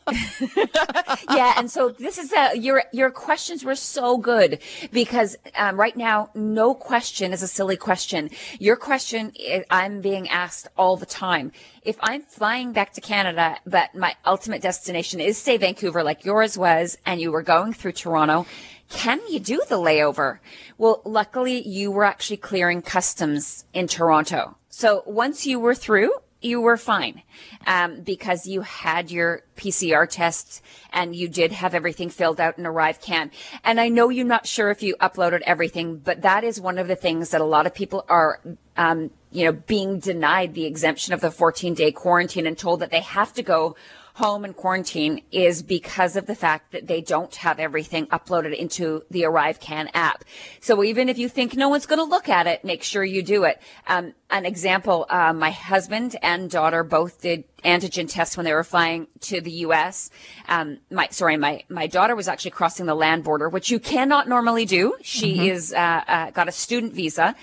[1.30, 4.60] yeah, and so this is a, your your questions were so good
[4.92, 8.30] because um, right now no question is a silly question.
[8.58, 11.52] Your question is, I'm being asked all the time.
[11.82, 16.56] If I'm flying back to Canada, but my ultimate destination is say Vancouver, like yours
[16.56, 18.46] was, and you were going through Toronto,
[18.88, 20.38] can you do the layover?
[20.78, 24.56] Well, luckily you were actually clearing customs in Toronto.
[24.68, 27.22] So once you were through, you were fine
[27.66, 32.66] um, because you had your PCR tests and you did have everything filled out and
[32.66, 33.30] in ArriveCan.
[33.64, 36.88] And I know you're not sure if you uploaded everything, but that is one of
[36.88, 38.40] the things that a lot of people are,
[38.76, 42.90] um, you know, being denied the exemption of the 14 day quarantine and told that
[42.90, 43.74] they have to go
[44.16, 49.02] home and quarantine is because of the fact that they don't have everything uploaded into
[49.10, 50.24] the ArriveCan app.
[50.58, 53.22] So even if you think no one's going to look at it, make sure you
[53.22, 53.60] do it.
[53.86, 58.64] Um, an example, uh, my husband and daughter both did antigen tests when they were
[58.64, 60.10] flying to the U.S.
[60.48, 64.30] Um, my sorry, my my daughter was actually crossing the land border, which you cannot
[64.30, 64.94] normally do.
[65.02, 65.42] She mm-hmm.
[65.42, 67.36] is uh, uh, got a student visa.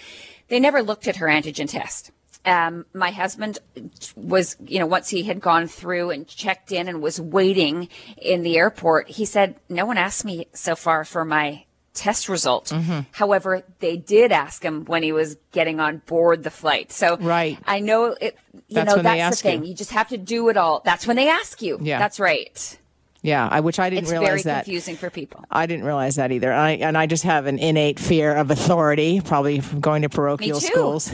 [0.47, 2.12] They never looked at her antigen test
[2.45, 3.59] um, my husband
[4.15, 8.43] was, you know, once he had gone through and checked in and was waiting in
[8.43, 12.65] the airport, he said, no one asked me so far for my test result.
[12.65, 13.01] Mm-hmm.
[13.11, 16.91] However, they did ask him when he was getting on board the flight.
[16.91, 17.57] So right.
[17.65, 19.63] I know it, you that's know, that's the thing.
[19.63, 19.69] You.
[19.69, 20.81] you just have to do it all.
[20.83, 21.77] That's when they ask you.
[21.81, 21.99] Yeah.
[21.99, 22.79] That's right.
[23.23, 24.65] Yeah, I, which I didn't it's realize very that.
[24.65, 25.45] confusing for people.
[25.49, 26.51] I didn't realize that either.
[26.51, 30.59] I, and I just have an innate fear of authority, probably from going to parochial
[30.59, 31.09] schools.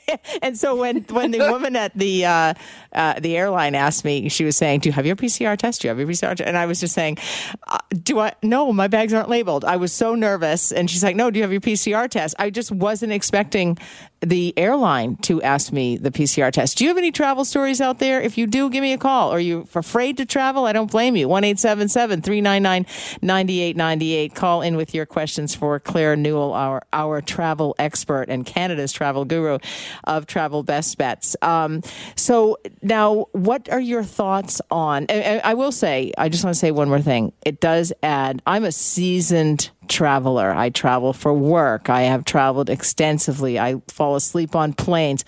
[0.42, 2.54] and so when when the woman at the uh,
[2.94, 5.82] uh, the airline asked me, she was saying, "Do you have your PCR test?
[5.82, 6.40] Do you have your PCR?" Test?
[6.40, 7.18] And I was just saying,
[7.66, 8.32] uh, "Do I?
[8.42, 11.42] No, my bags aren't labeled." I was so nervous, and she's like, "No, do you
[11.42, 13.76] have your PCR test?" I just wasn't expecting
[14.22, 16.78] the airline to ask me the PCR test.
[16.78, 18.20] Do you have any travel stories out there?
[18.20, 19.30] If you do, give me a call.
[19.30, 20.64] Are you afraid to travel?
[20.64, 21.28] I don't blame you.
[21.28, 22.86] 1 399
[23.20, 24.34] 9898.
[24.34, 29.24] Call in with your questions for Claire Newell, our, our travel expert and Canada's travel
[29.24, 29.58] guru
[30.04, 31.36] of Travel Best Bets.
[31.42, 31.82] Um,
[32.14, 35.06] so now, what are your thoughts on?
[35.08, 37.32] I, I will say, I just want to say one more thing.
[37.44, 40.52] It does add, I'm a seasoned traveler.
[40.52, 41.88] I travel for work.
[41.90, 43.58] I have traveled extensively.
[43.58, 45.24] I fall asleep on planes.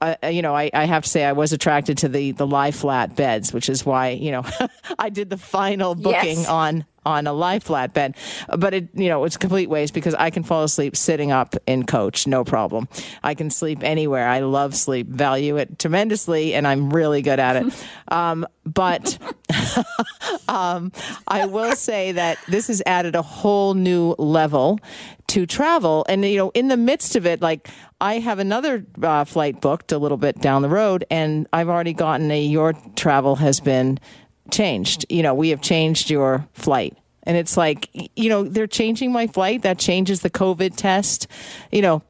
[0.00, 2.70] Uh, you know, I, I, have to say I was attracted to the the lie
[2.70, 4.44] flat beds, which is why you know
[4.98, 6.48] I did the final booking yes.
[6.48, 8.16] on on a lie flat bed.
[8.56, 11.84] But it, you know, it's complete waste because I can fall asleep sitting up in
[11.84, 12.88] coach, no problem.
[13.22, 14.26] I can sleep anywhere.
[14.26, 17.86] I love sleep, value it tremendously, and I'm really good at it.
[18.08, 19.18] Um, but
[20.48, 20.92] um,
[21.26, 24.78] I will say that this has added a whole new level
[25.28, 26.04] to travel.
[26.08, 27.68] And, you know, in the midst of it, like
[28.00, 31.92] I have another uh, flight booked a little bit down the road, and I've already
[31.92, 33.98] gotten a your travel has been
[34.50, 35.06] changed.
[35.08, 36.96] You know, we have changed your flight.
[37.26, 39.62] And it's like, you know, they're changing my flight.
[39.62, 41.26] That changes the COVID test.
[41.72, 42.02] You know,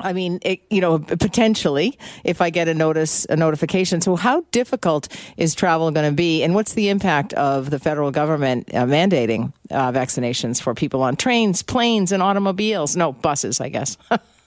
[0.00, 4.00] I mean, it, you know, potentially if I get a notice, a notification.
[4.00, 8.10] So, how difficult is travel going to be, and what's the impact of the federal
[8.10, 12.96] government uh, mandating uh, vaccinations for people on trains, planes, and automobiles?
[12.96, 13.96] No, buses, I guess.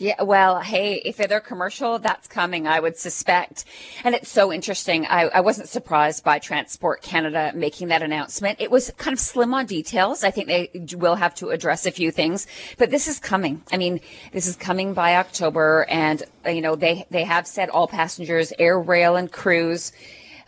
[0.00, 3.64] Yeah, well, hey, if they're commercial, that's coming, I would suspect.
[4.04, 5.06] And it's so interesting.
[5.06, 8.60] I, I, wasn't surprised by Transport Canada making that announcement.
[8.60, 10.22] It was kind of slim on details.
[10.22, 13.60] I think they will have to address a few things, but this is coming.
[13.72, 13.98] I mean,
[14.30, 18.52] this is coming by October and, uh, you know, they, they have said all passengers,
[18.56, 19.90] air, rail, and cruise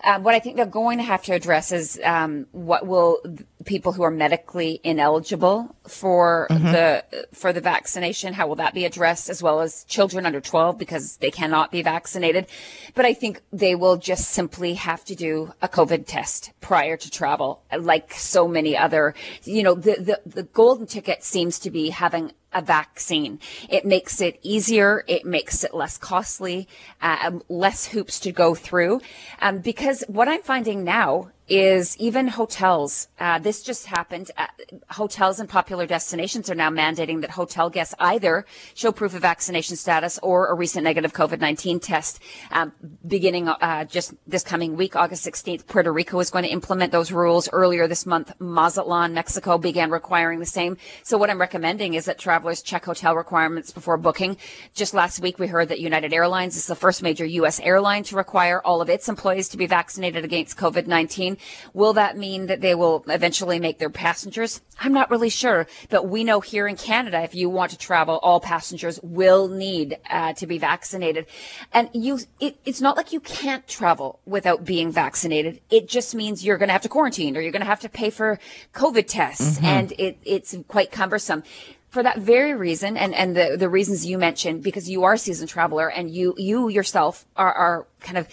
[0.02, 3.20] um, what I think they're going to have to address is um, what will
[3.64, 6.64] people who are medically ineligible for mm-hmm.
[6.66, 8.32] the for the vaccination.
[8.32, 11.82] How will that be addressed, as well as children under 12 because they cannot be
[11.82, 12.46] vaccinated?
[12.94, 17.10] But I think they will just simply have to do a COVID test prior to
[17.10, 19.14] travel, like so many other.
[19.44, 23.38] You know, the the, the golden ticket seems to be having a vaccine.
[23.68, 25.04] It makes it easier.
[25.06, 26.66] It makes it less costly,
[27.00, 29.00] uh, less hoops to go through.
[29.40, 33.08] Um, because what I'm finding now is even hotels.
[33.18, 34.30] Uh, this just happened.
[34.38, 34.46] Uh,
[34.88, 39.74] hotels and popular destinations are now mandating that hotel guests either show proof of vaccination
[39.74, 42.20] status or a recent negative COVID-19 test.
[42.52, 42.72] Um,
[43.06, 47.10] beginning uh, just this coming week, August 16th, Puerto Rico is going to implement those
[47.10, 47.48] rules.
[47.52, 50.76] Earlier this month, Mazatlan, Mexico, began requiring the same.
[51.02, 54.36] So what I'm recommending is that travelers check hotel requirements before booking.
[54.72, 57.58] Just last week, we heard that United Airlines is the first major U.S.
[57.58, 61.39] airline to require all of its employees to be vaccinated against COVID-19.
[61.74, 64.60] Will that mean that they will eventually make their passengers?
[64.78, 68.18] I'm not really sure, but we know here in Canada, if you want to travel,
[68.22, 71.26] all passengers will need uh, to be vaccinated.
[71.72, 75.60] And you, it, it's not like you can't travel without being vaccinated.
[75.70, 77.88] It just means you're going to have to quarantine or you're going to have to
[77.88, 78.38] pay for
[78.74, 79.64] COVID tests, mm-hmm.
[79.66, 81.42] and it, it's quite cumbersome
[81.90, 85.18] for that very reason and, and the, the reasons you mentioned, because you are a
[85.18, 88.28] seasoned traveler and you, you yourself are, are kind of,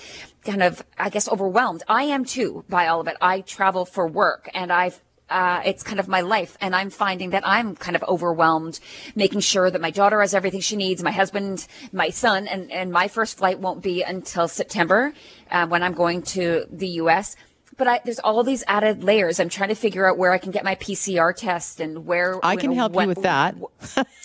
[0.47, 1.83] kind of, I guess, overwhelmed.
[1.87, 3.17] I am too by all of it.
[3.21, 7.31] I travel for work and I've, uh, it's kind of my life and I'm finding
[7.31, 8.79] that I'm kind of overwhelmed
[9.13, 12.91] making sure that my daughter has everything she needs, my husband, my son, and, and
[12.91, 15.13] my first flight won't be until September,
[15.51, 17.35] uh, when I'm going to the U.S
[17.77, 19.39] but I, there's all these added layers.
[19.39, 22.55] I'm trying to figure out where I can get my PCR test and where I
[22.55, 23.55] can know, help you with that.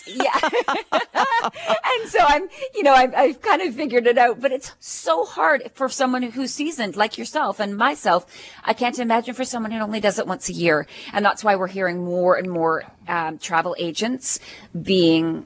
[0.07, 0.39] yeah.
[1.13, 5.23] and so I'm, you know, I've, I've kind of figured it out, but it's so
[5.23, 8.25] hard for someone who's seasoned like yourself and myself.
[8.63, 10.87] I can't imagine for someone who only does it once a year.
[11.13, 14.39] And that's why we're hearing more and more um, travel agents
[14.81, 15.45] being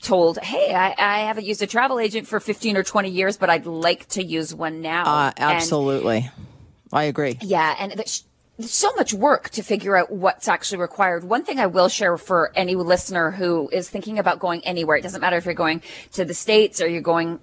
[0.00, 3.48] told, "Hey, I, I, haven't used a travel agent for 15 or 20 years, but
[3.48, 6.18] I'd like to use one now." Uh, absolutely.
[6.18, 6.51] And
[6.92, 7.38] I agree.
[7.40, 8.24] Yeah, and there's
[8.60, 11.24] so much work to figure out what's actually required.
[11.24, 15.02] One thing I will share for any listener who is thinking about going anywhere, it
[15.02, 17.40] doesn't matter if you're going to the States or you're going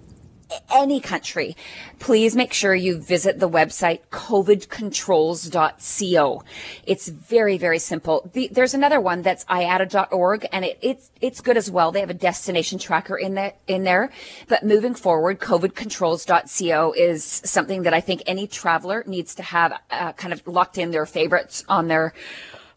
[0.74, 1.56] any country,
[1.98, 6.44] please make sure you visit the website covidcontrols.co.
[6.84, 8.28] It's very, very simple.
[8.32, 11.92] The, there's another one that's iata.org and it, it's, it's good as well.
[11.92, 14.10] They have a destination tracker in there, in there.
[14.48, 20.12] But moving forward, covidcontrols.co is something that I think any traveler needs to have uh,
[20.12, 22.12] kind of locked in their favorites on their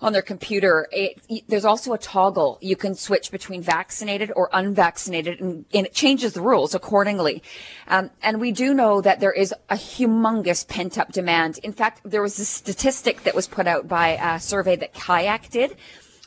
[0.04, 2.58] on their computer, it, there's also a toggle.
[2.62, 7.42] You can switch between vaccinated or unvaccinated and, and it changes the rules accordingly.
[7.88, 11.60] Um, and we do know that there is a humongous pent up demand.
[11.64, 15.50] In fact, there was a statistic that was put out by a survey that Kayak
[15.50, 15.78] did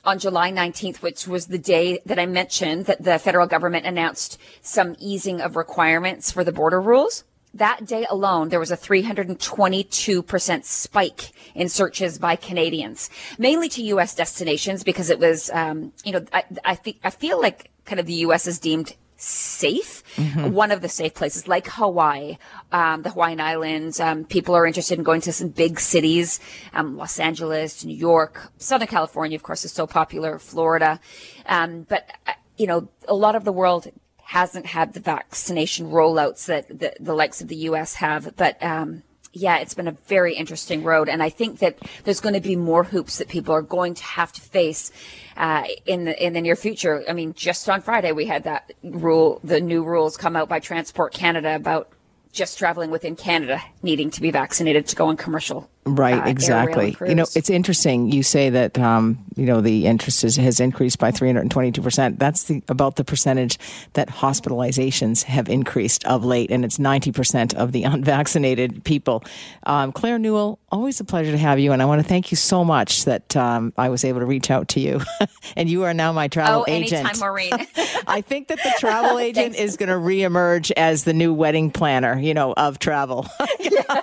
[0.04, 4.40] on July 19th, which was the day that I mentioned that the federal government announced
[4.62, 7.24] some easing of requirements for the border rules
[7.58, 14.14] that day alone, there was a 322% spike in searches by Canadians, mainly to U.S.
[14.14, 18.06] destinations because it was, um, you know, I, I, th- I feel like kind of
[18.06, 18.46] the U.S.
[18.46, 20.02] is deemed safe.
[20.16, 20.52] Mm-hmm.
[20.52, 22.36] One of the safe places, like Hawaii,
[22.72, 23.98] um, the Hawaiian Islands.
[23.98, 26.40] Um, people are interested in going to some big cities,
[26.74, 30.38] um, Los Angeles, New York, Southern California, of course, is so popular.
[30.38, 31.00] Florida,
[31.46, 33.88] um, but uh, you know, a lot of the world
[34.26, 37.94] hasn't had the vaccination rollouts that the, the likes of the U.S.
[37.94, 38.34] have.
[38.36, 42.34] But um, yeah, it's been a very interesting road, and I think that there's going
[42.34, 44.90] to be more hoops that people are going to have to face
[45.36, 47.04] uh, in the in the near future.
[47.08, 50.58] I mean, just on Friday we had that rule, the new rules come out by
[50.58, 51.92] Transport Canada about
[52.32, 55.70] just traveling within Canada needing to be vaccinated to go on commercial.
[55.88, 56.96] Right, uh, exactly.
[57.06, 58.10] You know, it's interesting.
[58.10, 62.18] You say that um, you know the interest is, has increased by 322 percent.
[62.18, 63.56] That's the, about the percentage
[63.92, 69.22] that hospitalizations have increased of late, and it's 90 percent of the unvaccinated people.
[69.62, 72.36] Um, Claire Newell, always a pleasure to have you, and I want to thank you
[72.36, 75.00] so much that um, I was able to reach out to you,
[75.56, 77.06] and you are now my travel oh, agent.
[77.06, 77.52] Anytime, Maureen.
[78.08, 82.18] I think that the travel agent is going to reemerge as the new wedding planner,
[82.18, 83.28] you know, of travel.
[83.60, 84.00] yeah,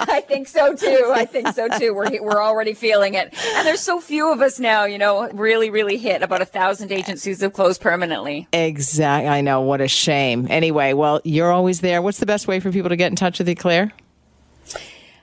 [0.00, 1.11] I think so too.
[1.16, 1.94] I think so too.
[1.94, 4.84] We're we're already feeling it, and there's so few of us now.
[4.84, 6.22] You know, really, really hit.
[6.22, 8.48] About a thousand agencies have closed permanently.
[8.52, 9.28] Exactly.
[9.28, 9.60] I know.
[9.60, 10.46] What a shame.
[10.50, 12.02] Anyway, well, you're always there.
[12.02, 13.92] What's the best way for people to get in touch with you, Claire?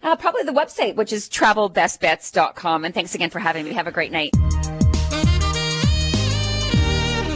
[0.01, 2.85] Uh, probably the website, which is travelbestbets.com.
[2.85, 3.73] And thanks again for having me.
[3.73, 4.33] Have a great night.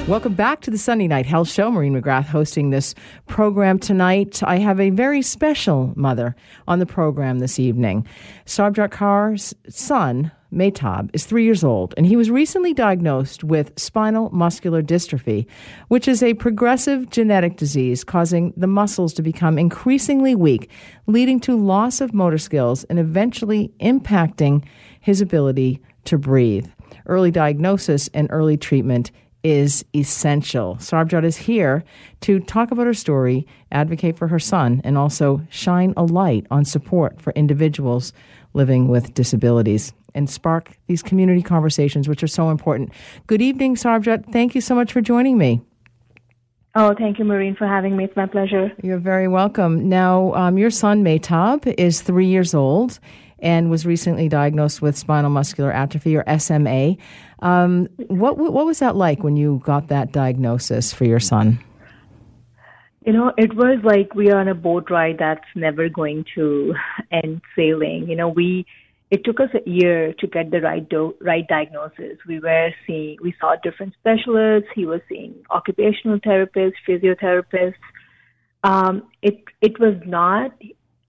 [0.05, 1.71] Welcome back to the Sunday Night Health Show.
[1.71, 2.93] Maureen McGrath hosting this
[3.27, 4.43] program tonight.
[4.43, 6.35] I have a very special mother
[6.67, 8.05] on the program this evening.
[8.45, 14.29] Sarbjot Kaur's son, Mehtab, is three years old, and he was recently diagnosed with spinal
[14.31, 15.47] muscular dystrophy,
[15.87, 20.69] which is a progressive genetic disease causing the muscles to become increasingly weak,
[21.07, 24.65] leading to loss of motor skills and eventually impacting
[24.99, 26.67] his ability to breathe.
[27.05, 29.09] Early diagnosis and early treatment
[29.43, 30.75] is essential.
[30.75, 31.83] Sarbjot is here
[32.21, 36.65] to talk about her story, advocate for her son, and also shine a light on
[36.65, 38.13] support for individuals
[38.53, 42.91] living with disabilities and spark these community conversations, which are so important.
[43.27, 44.31] Good evening, Sarbjot.
[44.31, 45.61] Thank you so much for joining me.
[46.75, 48.05] Oh, thank you, Maureen, for having me.
[48.05, 48.71] It's my pleasure.
[48.81, 49.89] You're very welcome.
[49.89, 52.99] Now, um, your son, Mehtab, is three years old
[53.43, 56.95] and was recently diagnosed with spinal muscular atrophy or SMA.
[57.39, 61.59] Um, what what was that like when you got that diagnosis for your son?
[63.05, 66.73] You know, it was like we are on a boat ride that's never going to
[67.11, 68.09] end sailing.
[68.09, 68.65] You know, we
[69.11, 72.17] it took us a year to get the right do- right diagnosis.
[72.25, 74.69] We were seeing, we saw different specialists.
[74.73, 77.75] He was seeing occupational therapists, physiotherapists.
[78.63, 80.53] Um, it it was not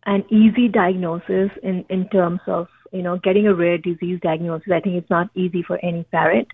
[0.07, 4.73] an easy diagnosis in in terms of you know getting a rare disease diagnosis.
[4.73, 6.49] I think it's not easy for any parent.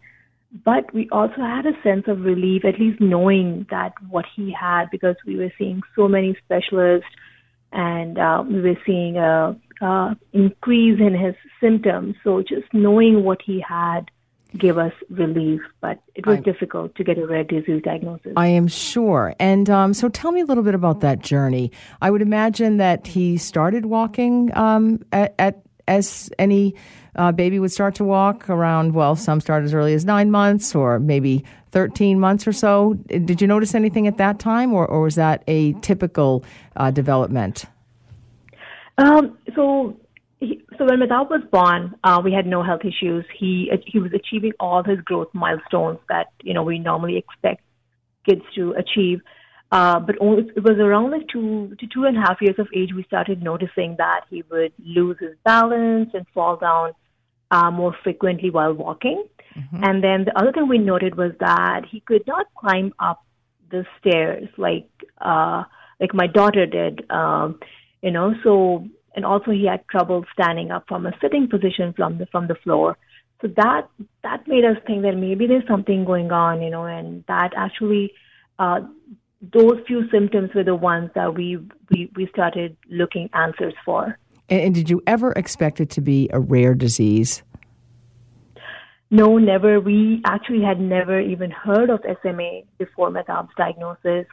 [0.64, 4.86] But we also had a sense of relief, at least knowing that what he had,
[4.90, 7.08] because we were seeing so many specialists
[7.72, 12.16] and uh, we were seeing a, a increase in his symptoms.
[12.24, 14.10] So just knowing what he had
[14.56, 18.32] gave us relief, but it was I, difficult to get a rare disease diagnosis.
[18.36, 19.34] I am sure.
[19.38, 21.70] And um, so tell me a little bit about that journey.
[22.00, 26.74] I would imagine that he started walking um, at, at as any
[27.16, 30.74] uh, baby would start to walk around, well, some start as early as nine months
[30.74, 32.94] or maybe 13 months or so.
[33.08, 36.44] Did you notice anything at that time, or, or was that a typical
[36.76, 37.64] uh, development?
[38.98, 39.96] Um, so,
[40.40, 43.24] he, so when Mehtab was born, uh, we had no health issues.
[43.38, 47.62] He he was achieving all his growth milestones that you know we normally expect
[48.28, 49.20] kids to achieve.
[49.72, 52.66] Uh, but only, it was around like two to two and a half years of
[52.74, 56.92] age we started noticing that he would lose his balance and fall down
[57.50, 59.24] uh, more frequently while walking.
[59.56, 59.84] Mm-hmm.
[59.84, 63.22] And then the other thing we noted was that he could not climb up
[63.70, 64.88] the stairs like
[65.20, 65.64] uh,
[66.00, 67.08] like my daughter did.
[67.10, 67.60] Um,
[68.02, 72.18] you know, so and also he had trouble standing up from a sitting position from
[72.18, 72.96] the from the floor.
[73.42, 73.88] So that
[74.22, 78.12] that made us think that maybe there's something going on, you know, and that actually
[78.58, 78.80] uh,
[79.40, 81.56] those few symptoms were the ones that we,
[81.90, 84.18] we, we started looking answers for.
[84.48, 87.42] And, and, did you ever expect it to be a rare disease?
[89.10, 89.80] No, never.
[89.80, 94.26] We actually had never even heard of SMA before Mehtab's diagnosis.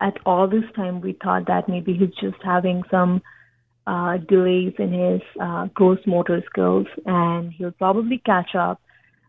[0.00, 3.20] At all this time, we thought that maybe he's just having some
[3.86, 8.80] uh, delays in his uh, gross motor skills and he'll probably catch up.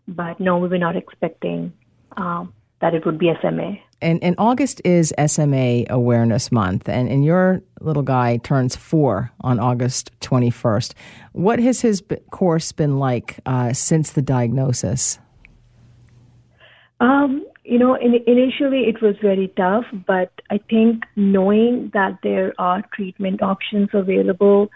[0.07, 1.73] But no, we were not expecting
[2.17, 3.77] um, that it would be SMA.
[4.01, 9.61] And, and August is SMA Awareness Month, and, and your little guy turns four on
[9.61, 10.93] August 21st.
[11.31, 15.19] What has his course been like uh, since the diagnosis?
[16.99, 22.53] Um, you know, in, initially it was very tough, but I think knowing that there
[22.57, 24.69] are treatment options available,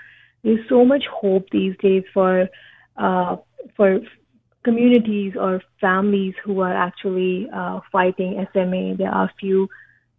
[0.44, 2.48] there's so much hope these days for
[2.98, 3.38] uh,
[3.76, 4.00] for
[4.64, 8.96] communities or families who are actually uh, fighting SMA.
[8.98, 9.70] There are few,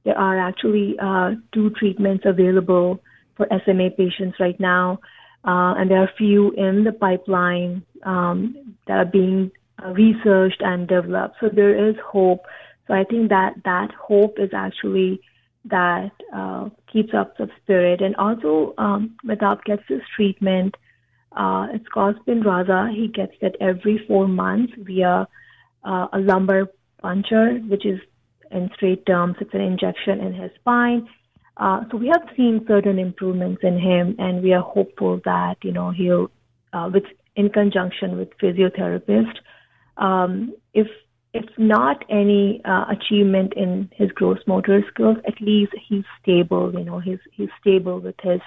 [0.05, 3.01] there are actually uh, two treatments available
[3.37, 5.01] for SMA patients right now,
[5.45, 9.51] uh, and there are few in the pipeline um, that are being
[9.87, 11.37] researched and developed.
[11.41, 12.45] So there is hope.
[12.87, 15.21] So I think that that hope is actually
[15.65, 20.75] that uh, keeps up the spirit, and also um, Mehtab gets this treatment
[21.33, 22.93] uh, it's called Spinraza.
[22.95, 25.29] He gets that every four months via
[25.85, 26.69] uh, a lumbar
[27.01, 28.01] puncture, which is
[28.51, 31.07] in straight terms, it's an injection in his spine.
[31.59, 35.73] Uh, so we have seen certain improvements in him, and we are hopeful that you
[35.73, 36.31] know he'll,
[36.73, 37.05] uh, with
[37.37, 39.39] in conjunction with physiotherapist,
[39.99, 40.87] um, if
[41.35, 46.73] if not any uh, achievement in his gross motor skills, at least he's stable.
[46.73, 48.41] You know, he's he's stable with his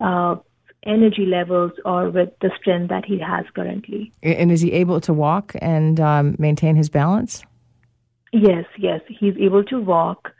[0.00, 0.36] uh,
[0.84, 4.12] energy levels or with the strength that he has currently.
[4.22, 7.44] And is he able to walk and um, maintain his balance?
[8.32, 10.32] Yes, yes, he's able to walk.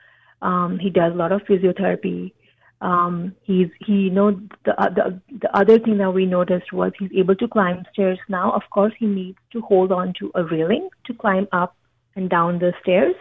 [0.42, 2.32] Um, he does a lot of physiotherapy.
[2.80, 6.92] Um, he's he you know the, uh, the the other thing that we noticed was
[6.98, 8.52] he's able to climb stairs now.
[8.52, 11.74] Of course, he needs to hold on to a railing to climb up
[12.14, 13.14] and down the stairs.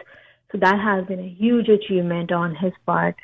[0.52, 3.16] So that has been a huge achievement on his part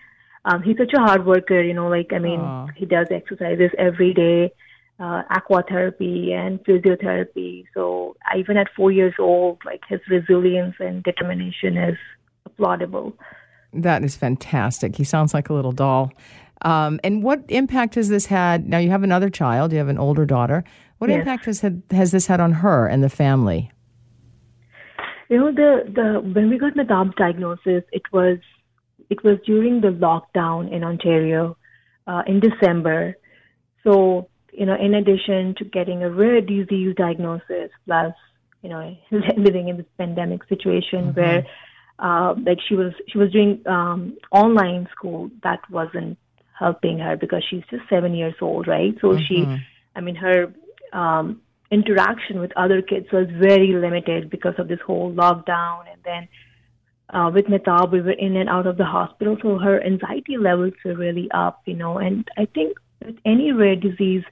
[0.45, 2.68] um, he's such a hard worker, you know, like, I mean, Aww.
[2.76, 4.53] he does exercises every day,
[4.99, 7.66] uh, aquatherapy and physiotherapy.
[7.74, 11.97] So even at four years old, like his resilience and determination is
[12.49, 13.12] applaudable.
[13.73, 14.97] That is fantastic.
[14.97, 16.12] He sounds like a little doll.
[16.62, 18.68] Um, and what impact has this had?
[18.68, 20.64] Now you have another child, you have an older daughter.
[20.99, 21.18] What yes.
[21.18, 23.70] impact has had, has this had on her and the family?
[25.29, 28.39] You know, the the when we got Mehtab's diagnosis, it was
[29.09, 31.57] it was during the lockdown in Ontario
[32.07, 33.16] uh, in December.
[33.85, 38.14] So, you know, in addition to getting a rare disease diagnosis, plus,
[38.62, 38.97] you know,
[39.37, 41.20] living in this pandemic situation mm-hmm.
[41.20, 41.47] where,
[41.99, 46.18] uh, like she was, she was doing um, online school that wasn't
[46.59, 48.95] helping her because she's just seven years old, right?
[49.01, 49.24] So mm-hmm.
[49.28, 49.62] she,
[49.95, 50.53] I mean, her
[50.93, 51.40] um,
[51.70, 56.28] interaction with other kids was very limited because of this whole lockdown, and then
[57.12, 60.72] uh, with Mehtab, we were in and out of the hospital, so her anxiety levels
[60.84, 61.99] were really up, you know.
[61.99, 64.24] And I think with any rare disease,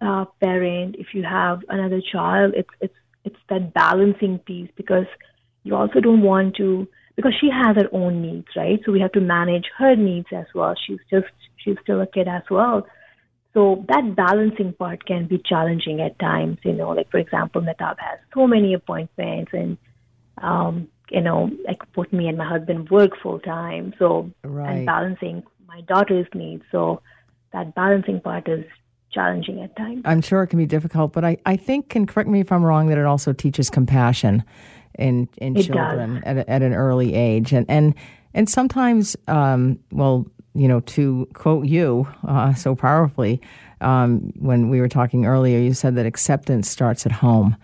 [0.00, 5.06] uh, parent, if you have another child, it's it's it's that balancing piece because
[5.64, 8.80] you also don't want to because she has her own needs, right?
[8.86, 10.74] So we have to manage her needs as well.
[10.86, 12.86] She's just she's still a kid as well.
[13.54, 17.96] So that balancing part can be challenging at times, you know, like for example, Mehtab
[17.98, 19.76] has so many appointments and
[20.40, 23.94] um, you know, like both me and my husband work full time.
[23.98, 24.76] So Right.
[24.76, 26.62] and balancing my daughter's needs.
[26.70, 27.02] So
[27.52, 28.64] that balancing part is
[29.10, 30.02] challenging at times.
[30.04, 32.62] I'm sure it can be difficult, but I, I think, and correct me if I'm
[32.62, 34.44] wrong, that it also teaches compassion
[34.98, 37.94] in in It children at, at an early age, and and
[38.34, 43.40] and sometimes, um, well, you know, to quote you uh, so powerfully,
[43.80, 47.56] um, when we were talking earlier, you said that acceptance starts at home,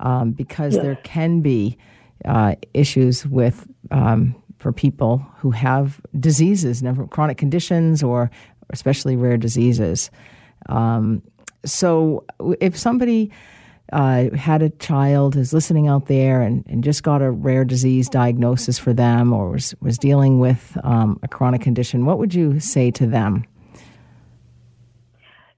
[0.00, 1.76] um, because there can be
[2.24, 8.30] uh, issues with um, for people who have diseases, never chronic conditions, or
[8.70, 10.10] especially rare diseases.
[10.68, 11.22] Um,
[11.64, 12.24] so
[12.60, 13.30] if somebody
[13.92, 18.08] uh, had a child who's listening out there and, and just got a rare disease
[18.08, 22.58] diagnosis for them or was, was dealing with um, a chronic condition, what would you
[22.58, 23.44] say to them?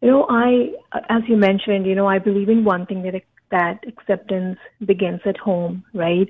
[0.00, 0.72] You know, I,
[1.08, 5.36] as you mentioned, you know, I believe in one thing that that acceptance begins at
[5.36, 6.28] home, right?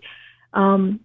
[0.53, 1.01] Um,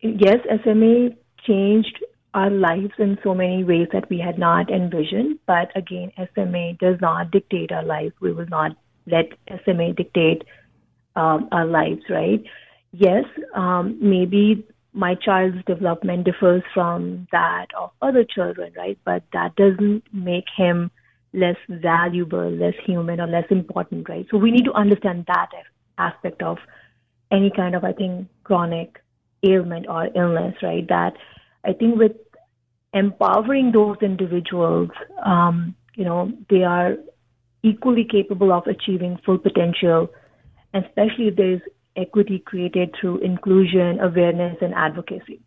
[0.00, 1.10] yes, SMA
[1.46, 2.02] changed
[2.32, 7.00] our lives in so many ways that we had not envisioned, but again, SMA does
[7.00, 8.12] not dictate our life.
[8.20, 8.76] We will not
[9.06, 9.26] let
[9.64, 10.44] SMA dictate
[11.16, 12.42] um, our lives, right?
[12.92, 13.24] Yes,
[13.54, 18.98] um, maybe my child's development differs from that of other children, right?
[19.04, 20.90] But that doesn't make him
[21.32, 24.26] less valuable, less human, or less important, right?
[24.30, 25.50] So we need to understand that
[25.98, 26.58] aspect of
[27.32, 29.00] any kind of, I think, chronic
[29.42, 30.86] ailment or illness, right?
[30.88, 31.14] That
[31.64, 32.12] I think with
[32.92, 34.90] empowering those individuals,
[35.24, 36.94] um, you know, they are
[37.64, 40.08] equally capable of achieving full potential,
[40.74, 41.62] especially if there's
[41.96, 45.40] equity created through inclusion, awareness, and advocacy.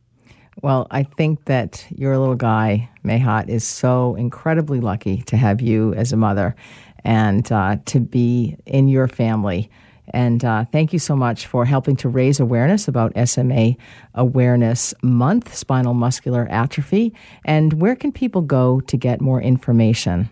[0.63, 5.93] Well, I think that your little guy, Mehat, is so incredibly lucky to have you
[5.93, 6.55] as a mother
[7.03, 9.69] and uh, to be in your family.
[10.13, 13.75] And uh, thank you so much for helping to raise awareness about SMA
[14.15, 17.13] Awareness Month, spinal muscular atrophy.
[17.45, 20.29] And where can people go to get more information?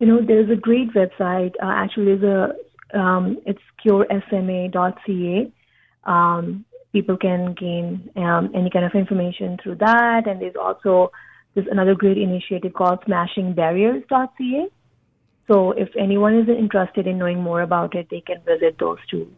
[0.00, 1.52] You know, there's a great website.
[1.62, 5.52] Uh, actually, there's a um, it's curesma.ca.
[6.04, 11.12] Um, people can gain um, any kind of information through that, and there's also
[11.54, 14.66] there's another great initiative called smashingbarriers.ca.
[15.46, 19.30] So if anyone is interested in knowing more about it, they can visit those two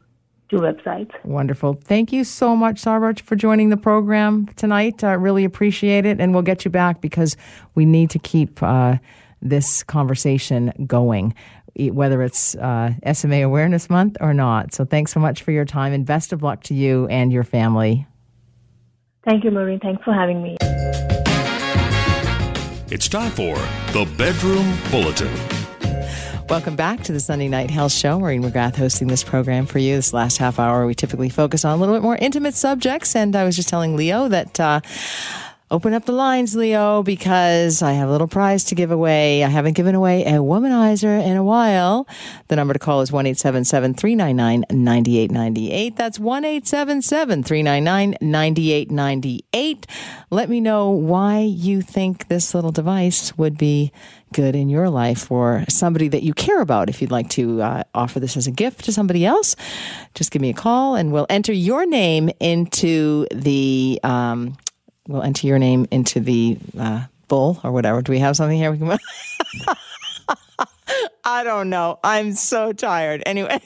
[0.50, 1.10] two websites.
[1.24, 1.80] Wonderful.
[1.82, 5.02] Thank you so much, Sarvaj, for joining the program tonight.
[5.02, 6.20] I really appreciate it.
[6.20, 7.36] And we'll get you back because
[7.74, 8.98] we need to keep uh,
[9.42, 11.34] this conversation going,
[11.76, 14.72] whether it's uh, SMA Awareness Month or not.
[14.72, 17.44] So thanks so much for your time and best of luck to you and your
[17.44, 18.06] family.
[19.24, 19.80] Thank you, Maureen.
[19.80, 20.56] Thanks for having me.
[22.90, 23.56] It's time for
[23.92, 25.32] the Bedroom Bulletin.
[26.48, 28.18] Welcome back to the Sunday Night Health Show.
[28.18, 29.96] Maureen McGrath hosting this program for you.
[29.96, 33.16] This last half hour, we typically focus on a little bit more intimate subjects.
[33.16, 34.80] And I was just telling Leo that uh,
[35.72, 39.42] open up the lines, Leo, because I have a little prize to give away.
[39.42, 42.06] I haven't given away a womanizer in a while.
[42.48, 45.96] The number to call is 1 399 9898.
[45.96, 49.86] That's 1 399 9898.
[50.30, 53.92] Let me know why you think this little device would be
[54.34, 56.90] good in your life or somebody that you care about.
[56.90, 59.56] If you'd like to uh, offer this as a gift to somebody else,
[60.14, 63.98] just give me a call and we'll enter your name into the.
[64.02, 64.58] Um,
[65.08, 68.02] we'll enter your name into the uh, bull or whatever.
[68.02, 68.70] Do we have something here?
[68.70, 68.98] We can.
[71.24, 71.98] I don't know.
[72.02, 73.22] I'm so tired.
[73.26, 73.60] Anyway,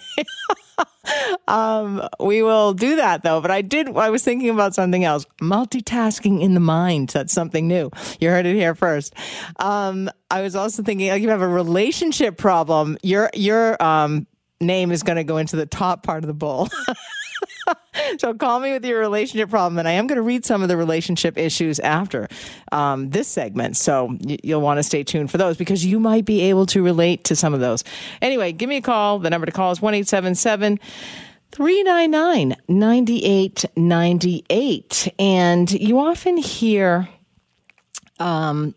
[1.49, 3.41] um, we will do that though.
[3.41, 3.97] But I did.
[3.97, 5.24] I was thinking about something else.
[5.41, 7.11] Multitasking in the mind.
[7.11, 7.91] That's something new.
[8.20, 9.14] You heard it here first.
[9.59, 12.99] Um, I was also thinking, like, you have a relationship problem.
[13.03, 14.26] Your your um,
[14.61, 16.68] name is going to go into the top part of the bowl.
[18.19, 20.69] so call me with your relationship problem, and I am going to read some of
[20.69, 22.29] the relationship issues after
[22.73, 23.77] um, this segment.
[23.77, 27.25] So you'll want to stay tuned for those because you might be able to relate
[27.25, 27.85] to some of those.
[28.21, 29.19] Anyway, give me a call.
[29.19, 30.79] The number to call is one eight seven seven.
[31.53, 35.14] 399 9898.
[35.19, 37.09] And you often hear,
[38.19, 38.75] um,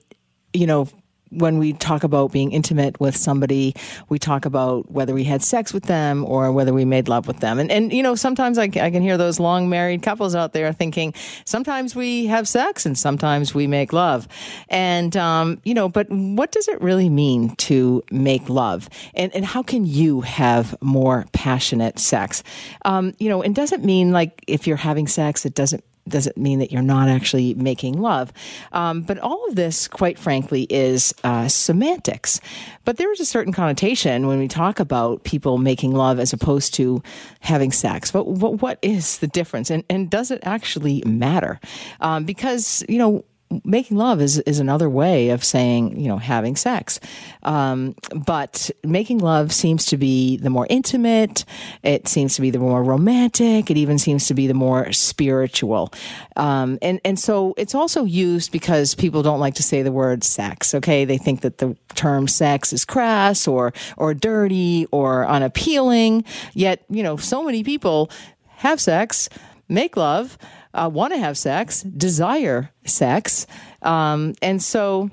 [0.53, 0.87] you know,
[1.29, 3.75] when we talk about being intimate with somebody,
[4.09, 7.39] we talk about whether we had sex with them or whether we made love with
[7.39, 7.59] them.
[7.59, 10.73] And, and you know, sometimes I, I can hear those long married couples out there
[10.73, 11.13] thinking
[11.45, 14.27] sometimes we have sex and sometimes we make love.
[14.69, 18.89] And, um, you know, but what does it really mean to make love?
[19.13, 22.43] And, and how can you have more passionate sex?
[22.85, 26.59] Um, you know, and doesn't mean like if you're having sex, it doesn't doesn't mean
[26.59, 28.33] that you're not actually making love.
[28.71, 32.41] Um, but all of this, quite frankly, is uh, semantics.
[32.85, 36.73] But there is a certain connotation when we talk about people making love as opposed
[36.75, 37.01] to
[37.41, 38.11] having sex.
[38.11, 39.69] But, but what is the difference?
[39.69, 41.59] And, and does it actually matter?
[42.01, 43.23] Um, because, you know,
[43.63, 46.99] making love is, is another way of saying, you know, having sex.
[47.43, 51.45] Um, but making love seems to be the more intimate.
[51.81, 53.71] It seems to be the more romantic.
[53.71, 55.91] It even seems to be the more spiritual.
[56.35, 60.23] Um, and, and so it's also used because people don't like to say the word
[60.23, 60.75] sex.
[60.75, 61.05] Okay.
[61.05, 66.23] They think that the term sex is crass or, or dirty or unappealing.
[66.53, 68.11] Yet, you know, so many people
[68.57, 69.29] have sex,
[69.67, 70.37] make love,
[70.73, 73.47] uh, want to have sex, desire sex,
[73.81, 75.09] um, and so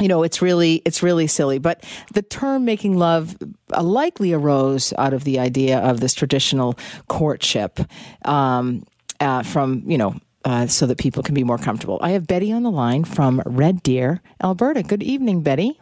[0.00, 1.58] you know it's really it's really silly.
[1.58, 3.36] But the term making love
[3.72, 7.80] uh, likely arose out of the idea of this traditional courtship
[8.26, 8.84] um,
[9.20, 10.14] uh, from you know
[10.44, 11.98] uh, so that people can be more comfortable.
[12.02, 14.82] I have betty on the line from red deer alberta.
[14.82, 15.78] Good evening betty.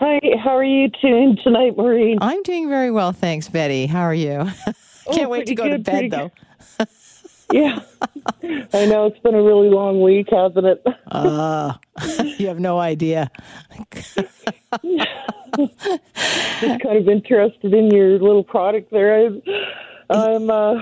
[0.00, 2.16] Hi, how are you doing tonight, Maureen?
[2.22, 3.86] i'm doing very well thanks betty.
[3.86, 4.46] How are you?
[5.12, 6.30] Can't Oh, wait to go to bed though
[7.52, 7.80] Yeah.
[8.72, 10.84] I know it's been a really long week, hasn't it?
[11.10, 11.74] uh,
[12.38, 13.30] you have no idea
[16.60, 19.26] Just kind of interested in your little product there.
[19.26, 19.30] I,
[20.10, 20.74] I'm uh,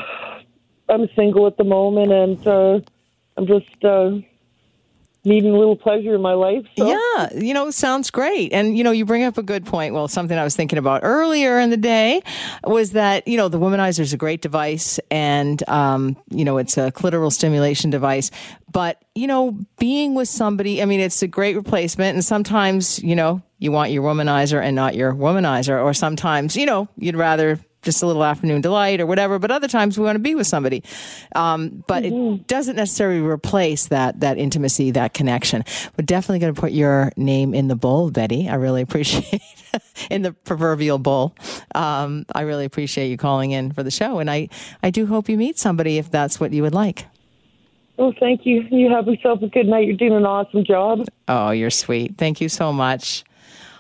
[0.89, 2.81] I'm single at the moment, and uh,
[3.37, 4.11] I'm just uh,
[5.29, 6.65] needing a little pleasure in my life.
[6.77, 6.89] So.
[6.89, 8.53] Yeah, you know, sounds great.
[8.53, 9.95] And, you know, you bring up a good point.
[9.95, 12.23] Well, something I was thinking about earlier in the day
[12.65, 16.77] was that, you know, the womanizer is a great device and, um, you know, it's
[16.77, 18.31] a clitoral stimulation device.
[18.71, 22.15] But, you know, being with somebody, I mean, it's a great replacement.
[22.15, 25.83] And sometimes, you know, you want your womanizer and not your womanizer.
[25.83, 27.59] Or sometimes, you know, you'd rather
[27.89, 29.39] just a little afternoon delight or whatever.
[29.39, 30.85] But other times we want to be with somebody.
[31.35, 35.65] Um, but it doesn't necessarily replace that that intimacy, that connection.
[35.97, 38.47] We're definitely going to put your name in the bowl, Betty.
[38.47, 39.41] I really appreciate
[40.11, 41.35] in the proverbial bowl.
[41.75, 44.51] Um, I really appreciate you calling in for the show, and I
[44.83, 47.07] I do hope you meet somebody if that's what you would like.
[47.99, 48.65] Oh, thank you.
[48.71, 49.87] You have yourself a good night.
[49.87, 51.07] You're doing an awesome job.
[51.27, 52.17] Oh, you're sweet.
[52.17, 53.25] Thank you so much.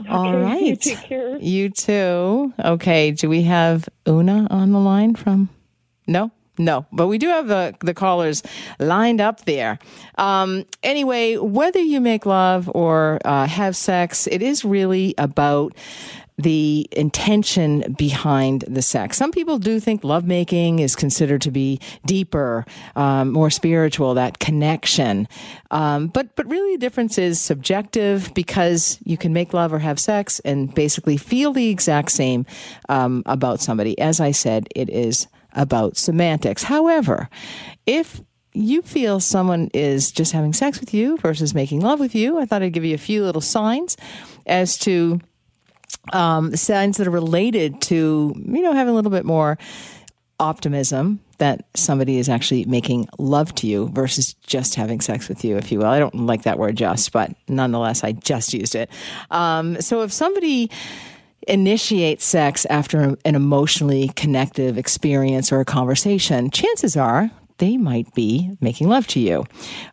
[0.09, 0.63] All Okay, right.
[0.63, 1.37] you take care.
[1.39, 2.53] You too.
[2.65, 3.11] Okay.
[3.13, 5.49] Do we have Una on the line from?
[6.07, 6.31] No?
[6.61, 8.43] No, but we do have the, the callers
[8.81, 9.79] lined up there.
[10.17, 15.73] Um, anyway, whether you make love or uh, have sex, it is really about
[16.39, 19.17] the intention behind the sex.
[19.17, 22.65] Some people do think lovemaking is considered to be deeper,
[22.95, 25.27] um, more spiritual, that connection.
[25.71, 29.99] Um, but but really, the difference is subjective because you can make love or have
[29.99, 32.47] sex and basically feel the exact same
[32.89, 33.99] um, about somebody.
[33.99, 36.63] As I said, it is about semantics.
[36.63, 37.29] However,
[37.85, 38.21] if
[38.53, 42.45] you feel someone is just having sex with you versus making love with you, I
[42.45, 43.97] thought I'd give you a few little signs
[44.47, 45.21] as to
[46.13, 49.59] um, signs that are related to you know having a little bit more
[50.41, 55.57] optimism that somebody is actually making love to you versus just having sex with you,
[55.57, 55.87] if you will.
[55.87, 58.91] I don't like that word just, but nonetheless, I just used it.
[59.31, 60.71] Um, so if somebody
[61.47, 68.57] initiates sex after an emotionally connective experience or a conversation, chances are they might be
[68.61, 69.47] making love to you.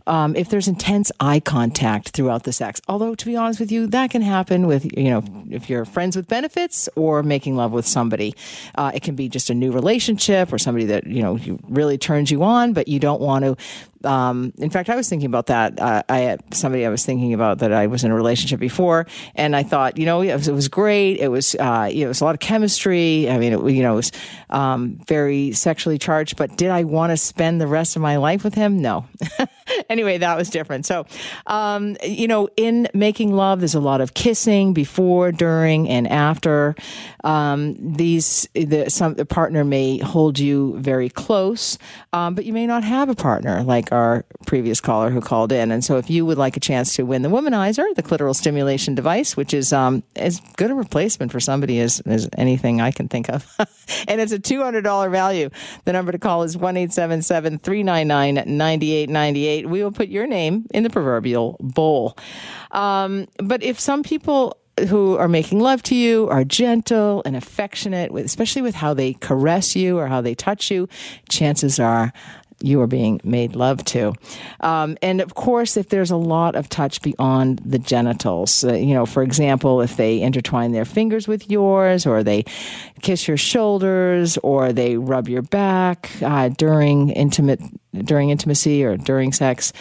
[0.08, 3.88] Um, if there's intense eye contact throughout the sex, although to be honest with you,
[3.88, 7.86] that can happen with, you know, if you're friends with benefits or making love with
[7.86, 8.34] somebody.
[8.76, 12.32] Uh, it can be just a new relationship or somebody that, you know, really turns
[12.32, 13.56] you on, but you don't want to
[14.04, 15.80] um, in fact, I was thinking about that.
[15.80, 19.56] Uh, I somebody I was thinking about that I was in a relationship before, and
[19.56, 21.20] I thought, you know, it was, it was great.
[21.20, 23.30] It was, uh, you know, it was a lot of chemistry.
[23.30, 24.12] I mean, it, you know, it was
[24.50, 26.38] um, very sexually charged.
[26.38, 28.82] But did I want to spend the rest of my life with him?
[28.82, 29.06] No.
[29.90, 30.86] anyway, that was different.
[30.86, 31.06] So,
[31.48, 36.76] um, you know, in making love, there's a lot of kissing before, during, and after.
[37.24, 41.78] Um, these, the, some, the partner may hold you very close,
[42.14, 45.72] um, but you may not have a partner like our previous caller who called in.
[45.72, 48.96] And so, if you would like a chance to win the womanizer, the clitoral stimulation
[48.96, 53.08] device, which is um, as good a replacement for somebody as, as anything I can
[53.08, 53.48] think of,
[54.08, 55.50] and it's a $200 value,
[55.86, 59.46] the number to call is one eight seven seven three nine nine ninety eight ninety
[59.48, 59.65] eight.
[59.65, 62.18] 399 9898 right, we will put your name in the proverbial bowl.
[62.72, 64.58] Um, but if some people
[64.90, 69.76] who are making love to you are gentle and affectionate, especially with how they caress
[69.76, 70.90] you or how they touch you,
[71.30, 72.12] chances are
[72.62, 74.14] you are being made love to.
[74.62, 78.94] Um, and of course, if there's a lot of touch beyond the genitals, uh, you
[78.94, 82.44] know, for example, if they intertwine their fingers with yours, or they
[83.02, 87.62] kiss your shoulders, or they rub your back uh, during intimate
[87.94, 89.72] during intimacy or during sex,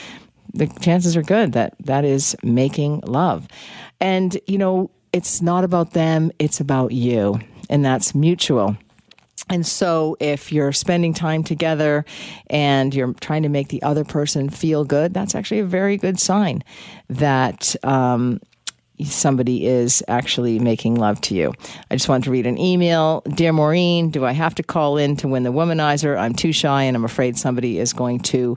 [0.53, 3.49] the chances are good that that is making love.
[4.01, 8.77] And you know, it's not about them; it's about you, and that's mutual.
[9.51, 12.05] And so, if you're spending time together
[12.49, 16.19] and you're trying to make the other person feel good, that's actually a very good
[16.19, 16.65] sign
[17.11, 18.41] that um,
[19.03, 21.53] somebody is actually making love to you.
[21.91, 23.23] I just wanted to read an email.
[23.23, 26.19] Dear Maureen, do I have to call in to win the womanizer?
[26.19, 28.57] I'm too shy and I'm afraid somebody is going to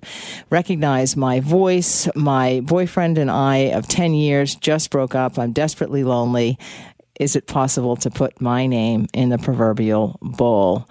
[0.50, 2.08] recognize my voice.
[2.16, 5.40] My boyfriend and I of 10 years just broke up.
[5.40, 6.60] I'm desperately lonely
[7.20, 10.88] is it possible to put my name in the proverbial bowl?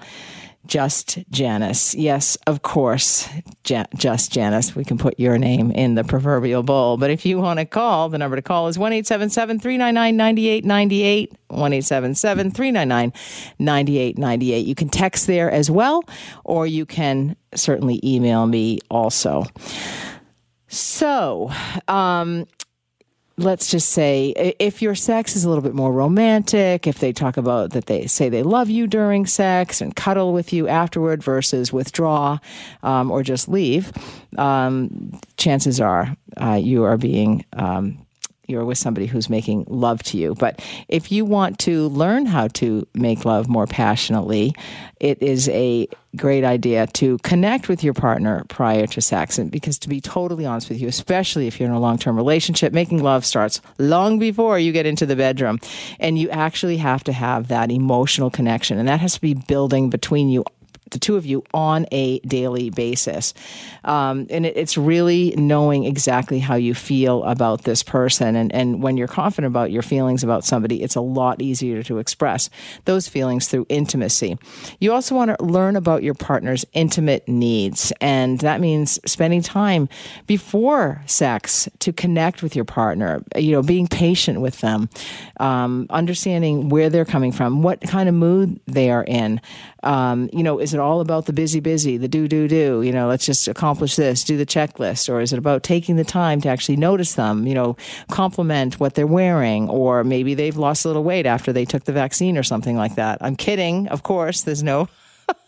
[0.67, 1.95] Just Janice.
[1.95, 3.29] Yes, of course,
[3.69, 4.75] ja- just Janice.
[4.75, 6.97] We can put your name in the proverbial bowl.
[6.97, 11.33] But if you want to call, the number to call is 1 877 399 9898.
[11.49, 13.13] 1 877 399
[13.61, 14.67] 9898.
[14.67, 16.03] You can text there as well,
[16.45, 19.45] or you can certainly email me also.
[20.69, 21.51] So,
[21.87, 22.47] um,
[23.39, 27.37] let's just say if your sex is a little bit more romantic, if they talk
[27.37, 31.73] about that they say they love you during sex and cuddle with you afterward versus
[31.73, 32.39] withdraw
[32.83, 33.93] um, or just leave,
[34.39, 38.06] um, chances are uh, you are being um,
[38.47, 40.35] you're with somebody who's making love to you.
[40.35, 44.55] But if you want to learn how to make love more passionately,
[45.01, 49.39] it is a great idea to connect with your partner prior to sex.
[49.39, 52.17] And because to be totally honest with you, especially if you're in a long term
[52.17, 55.59] relationship, making love starts long before you get into the bedroom.
[56.01, 58.79] And you actually have to have that emotional connection.
[58.79, 60.45] And that has to be building between you
[60.91, 63.35] the two of you on a daily basis.
[63.85, 68.37] Um, and it, it's really knowing exactly how you feel about this person.
[68.37, 71.99] And, and when you're confident about your feelings about somebody, it's a lot easier to
[71.99, 72.51] express
[72.85, 74.39] those feelings through intimacy.
[74.79, 77.93] You also want to learn about your partner's intimate needs.
[78.01, 79.89] And that means spending time
[80.27, 84.89] before sex to connect with your partner, you know, being patient with them,
[85.41, 89.41] um, understanding where they're coming from, what kind of mood they are in.
[89.87, 92.83] Um, you know, is it all about the busy, busy, the do, do, do?
[92.83, 96.05] You know, let's just accomplish this, do the checklist, or is it about taking the
[96.05, 97.47] time to actually notice them?
[97.47, 97.77] You know,
[98.11, 101.93] compliment what they're wearing, or maybe they've lost a little weight after they took the
[101.93, 103.19] vaccine or something like that.
[103.21, 104.43] I'm kidding, of course.
[104.43, 104.89] There's no.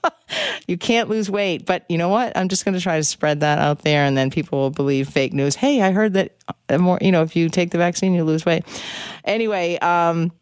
[0.66, 2.36] you can't lose weight, but you know what?
[2.36, 5.08] I'm just going to try to spread that out there, and then people will believe
[5.08, 5.56] fake news.
[5.56, 6.36] Hey, I heard that
[6.68, 6.98] uh, more.
[7.00, 8.64] You know, if you take the vaccine, you lose weight.
[9.24, 10.32] Anyway, um,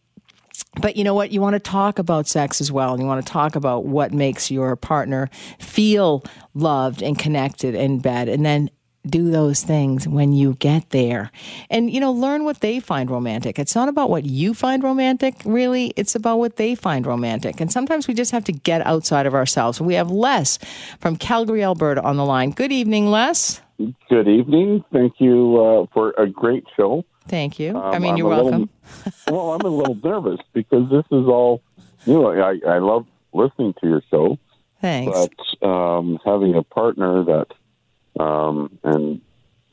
[0.81, 1.33] but you know what?
[1.33, 2.93] You want to talk about sex as well.
[2.93, 6.25] And you want to talk about what makes your partner feel
[6.55, 8.29] loved and connected in bed.
[8.29, 8.71] And then
[9.07, 11.31] do those things when you get there.
[11.71, 13.59] And, you know, learn what they find romantic.
[13.59, 15.93] It's not about what you find romantic, really.
[15.97, 17.61] It's about what they find romantic.
[17.61, 19.81] And sometimes we just have to get outside of ourselves.
[19.81, 20.59] We have Les
[21.01, 22.51] from Calgary, Alberta on the line.
[22.51, 23.61] Good evening, Les.
[23.79, 24.85] Good evening.
[24.93, 27.05] Thank you uh, for a great show.
[27.29, 27.77] Thank you.
[27.77, 28.71] Um, I mean, I'm you're a little- welcome.
[29.31, 31.63] well, I'm a little nervous because this is all
[32.07, 32.27] new.
[32.27, 34.39] I, I love listening to your show,
[34.81, 35.13] Thanks.
[35.61, 39.21] but um, having a partner that um, and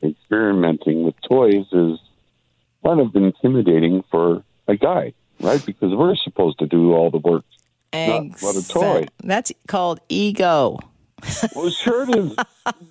[0.02, 1.98] experimenting with toys is
[2.84, 5.64] kind of intimidating for a guy, right?
[5.64, 7.44] Because we're supposed to do all the work.
[7.94, 9.06] Not let a toy.
[9.22, 10.78] That's called ego.
[11.54, 12.34] Well, sure it is,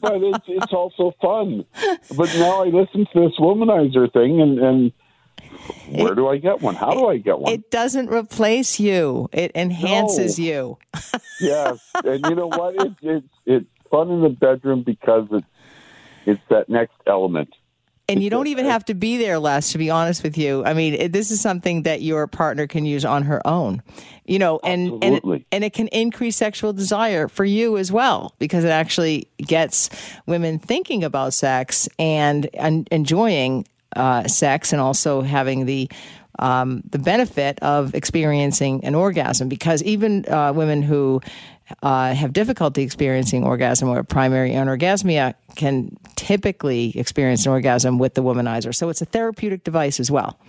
[0.01, 1.65] but it's it's also fun.
[2.17, 4.91] But now I listen to this womanizer thing, and and
[5.89, 6.75] where do I get one?
[6.75, 7.51] How do I get one?
[7.53, 9.29] It doesn't replace you.
[9.31, 10.45] It enhances No.
[10.45, 10.77] you.
[11.39, 12.75] yes, and you know what?
[12.75, 15.47] It's it's it's fun in the bedroom because it's
[16.25, 17.53] it's that next element.
[18.09, 20.63] And you don't even have to be there, Les, to be honest with you.
[20.65, 23.81] I mean, this is something that your partner can use on her own,
[24.25, 28.35] you know, and, and, it, and it can increase sexual desire for you as well,
[28.39, 29.89] because it actually gets
[30.25, 35.89] women thinking about sex and, and enjoying uh, sex and also having the
[36.39, 41.21] um, the benefit of experiencing an orgasm because even uh, women who
[41.81, 48.23] uh, have difficulty experiencing orgasm or primary anorgasmia can typically experience an orgasm with the
[48.23, 48.73] womanizer.
[48.73, 50.39] So it's a therapeutic device as well.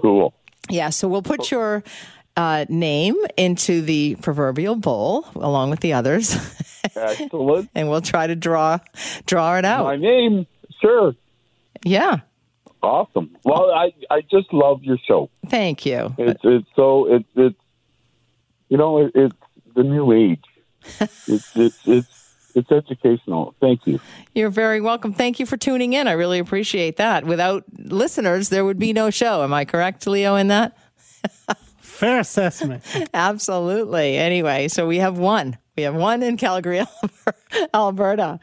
[0.00, 0.34] Cool.
[0.68, 1.82] Yeah, so we'll put your
[2.36, 6.36] uh, name into the proverbial bowl along with the others,
[6.94, 7.70] Excellent.
[7.74, 8.78] and we'll try to draw
[9.26, 9.84] draw it out.
[9.84, 10.46] My name,
[10.80, 11.14] sure.
[11.84, 12.20] Yeah.
[12.82, 13.36] Awesome.
[13.44, 15.28] Well, I I just love your show.
[15.48, 16.14] Thank you.
[16.16, 17.60] It's it's so it's it's
[18.68, 19.36] you know it, it's
[19.82, 20.44] the new age.
[21.26, 22.20] it's it's it's
[22.54, 23.54] it's educational.
[23.60, 24.00] Thank you.
[24.34, 25.12] You're very welcome.
[25.12, 26.08] Thank you for tuning in.
[26.08, 27.24] I really appreciate that.
[27.24, 29.42] Without listeners, there would be no show.
[29.42, 30.76] Am I correct, Leo, in that?
[31.80, 32.82] Fair assessment.
[33.14, 34.16] Absolutely.
[34.16, 35.58] Anyway, so we have one.
[35.76, 36.80] We have one in Calgary,
[37.74, 38.38] Alberta.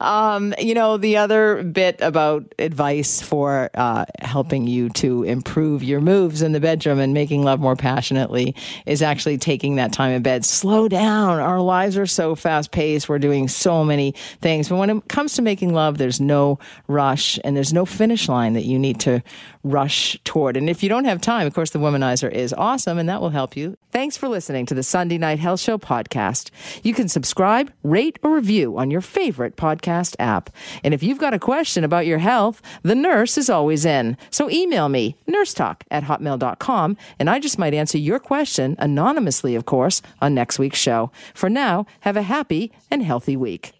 [0.00, 6.00] Um, you know, the other bit about advice for uh, helping you to improve your
[6.00, 8.54] moves in the bedroom and making love more passionately
[8.86, 10.44] is actually taking that time in bed.
[10.44, 11.40] Slow down.
[11.40, 13.08] Our lives are so fast paced.
[13.08, 14.68] We're doing so many things.
[14.68, 18.54] But when it comes to making love, there's no rush and there's no finish line
[18.54, 19.22] that you need to
[19.62, 20.56] rush toward.
[20.56, 23.30] And if you don't have time, of course, the Womanizer is awesome and that will
[23.30, 23.76] help you.
[23.90, 26.50] Thanks for listening to the Sunday Night Health Show podcast.
[26.82, 30.50] You can subscribe, rate, or review on your favorite podcast app.
[30.82, 34.16] And if you've got a question about your health, the nurse is always in.
[34.30, 39.66] So email me, nursetalk at hotmail.com, and I just might answer your question anonymously, of
[39.66, 41.10] course, on next week's show.
[41.34, 43.74] For now, have a happy and healthy week.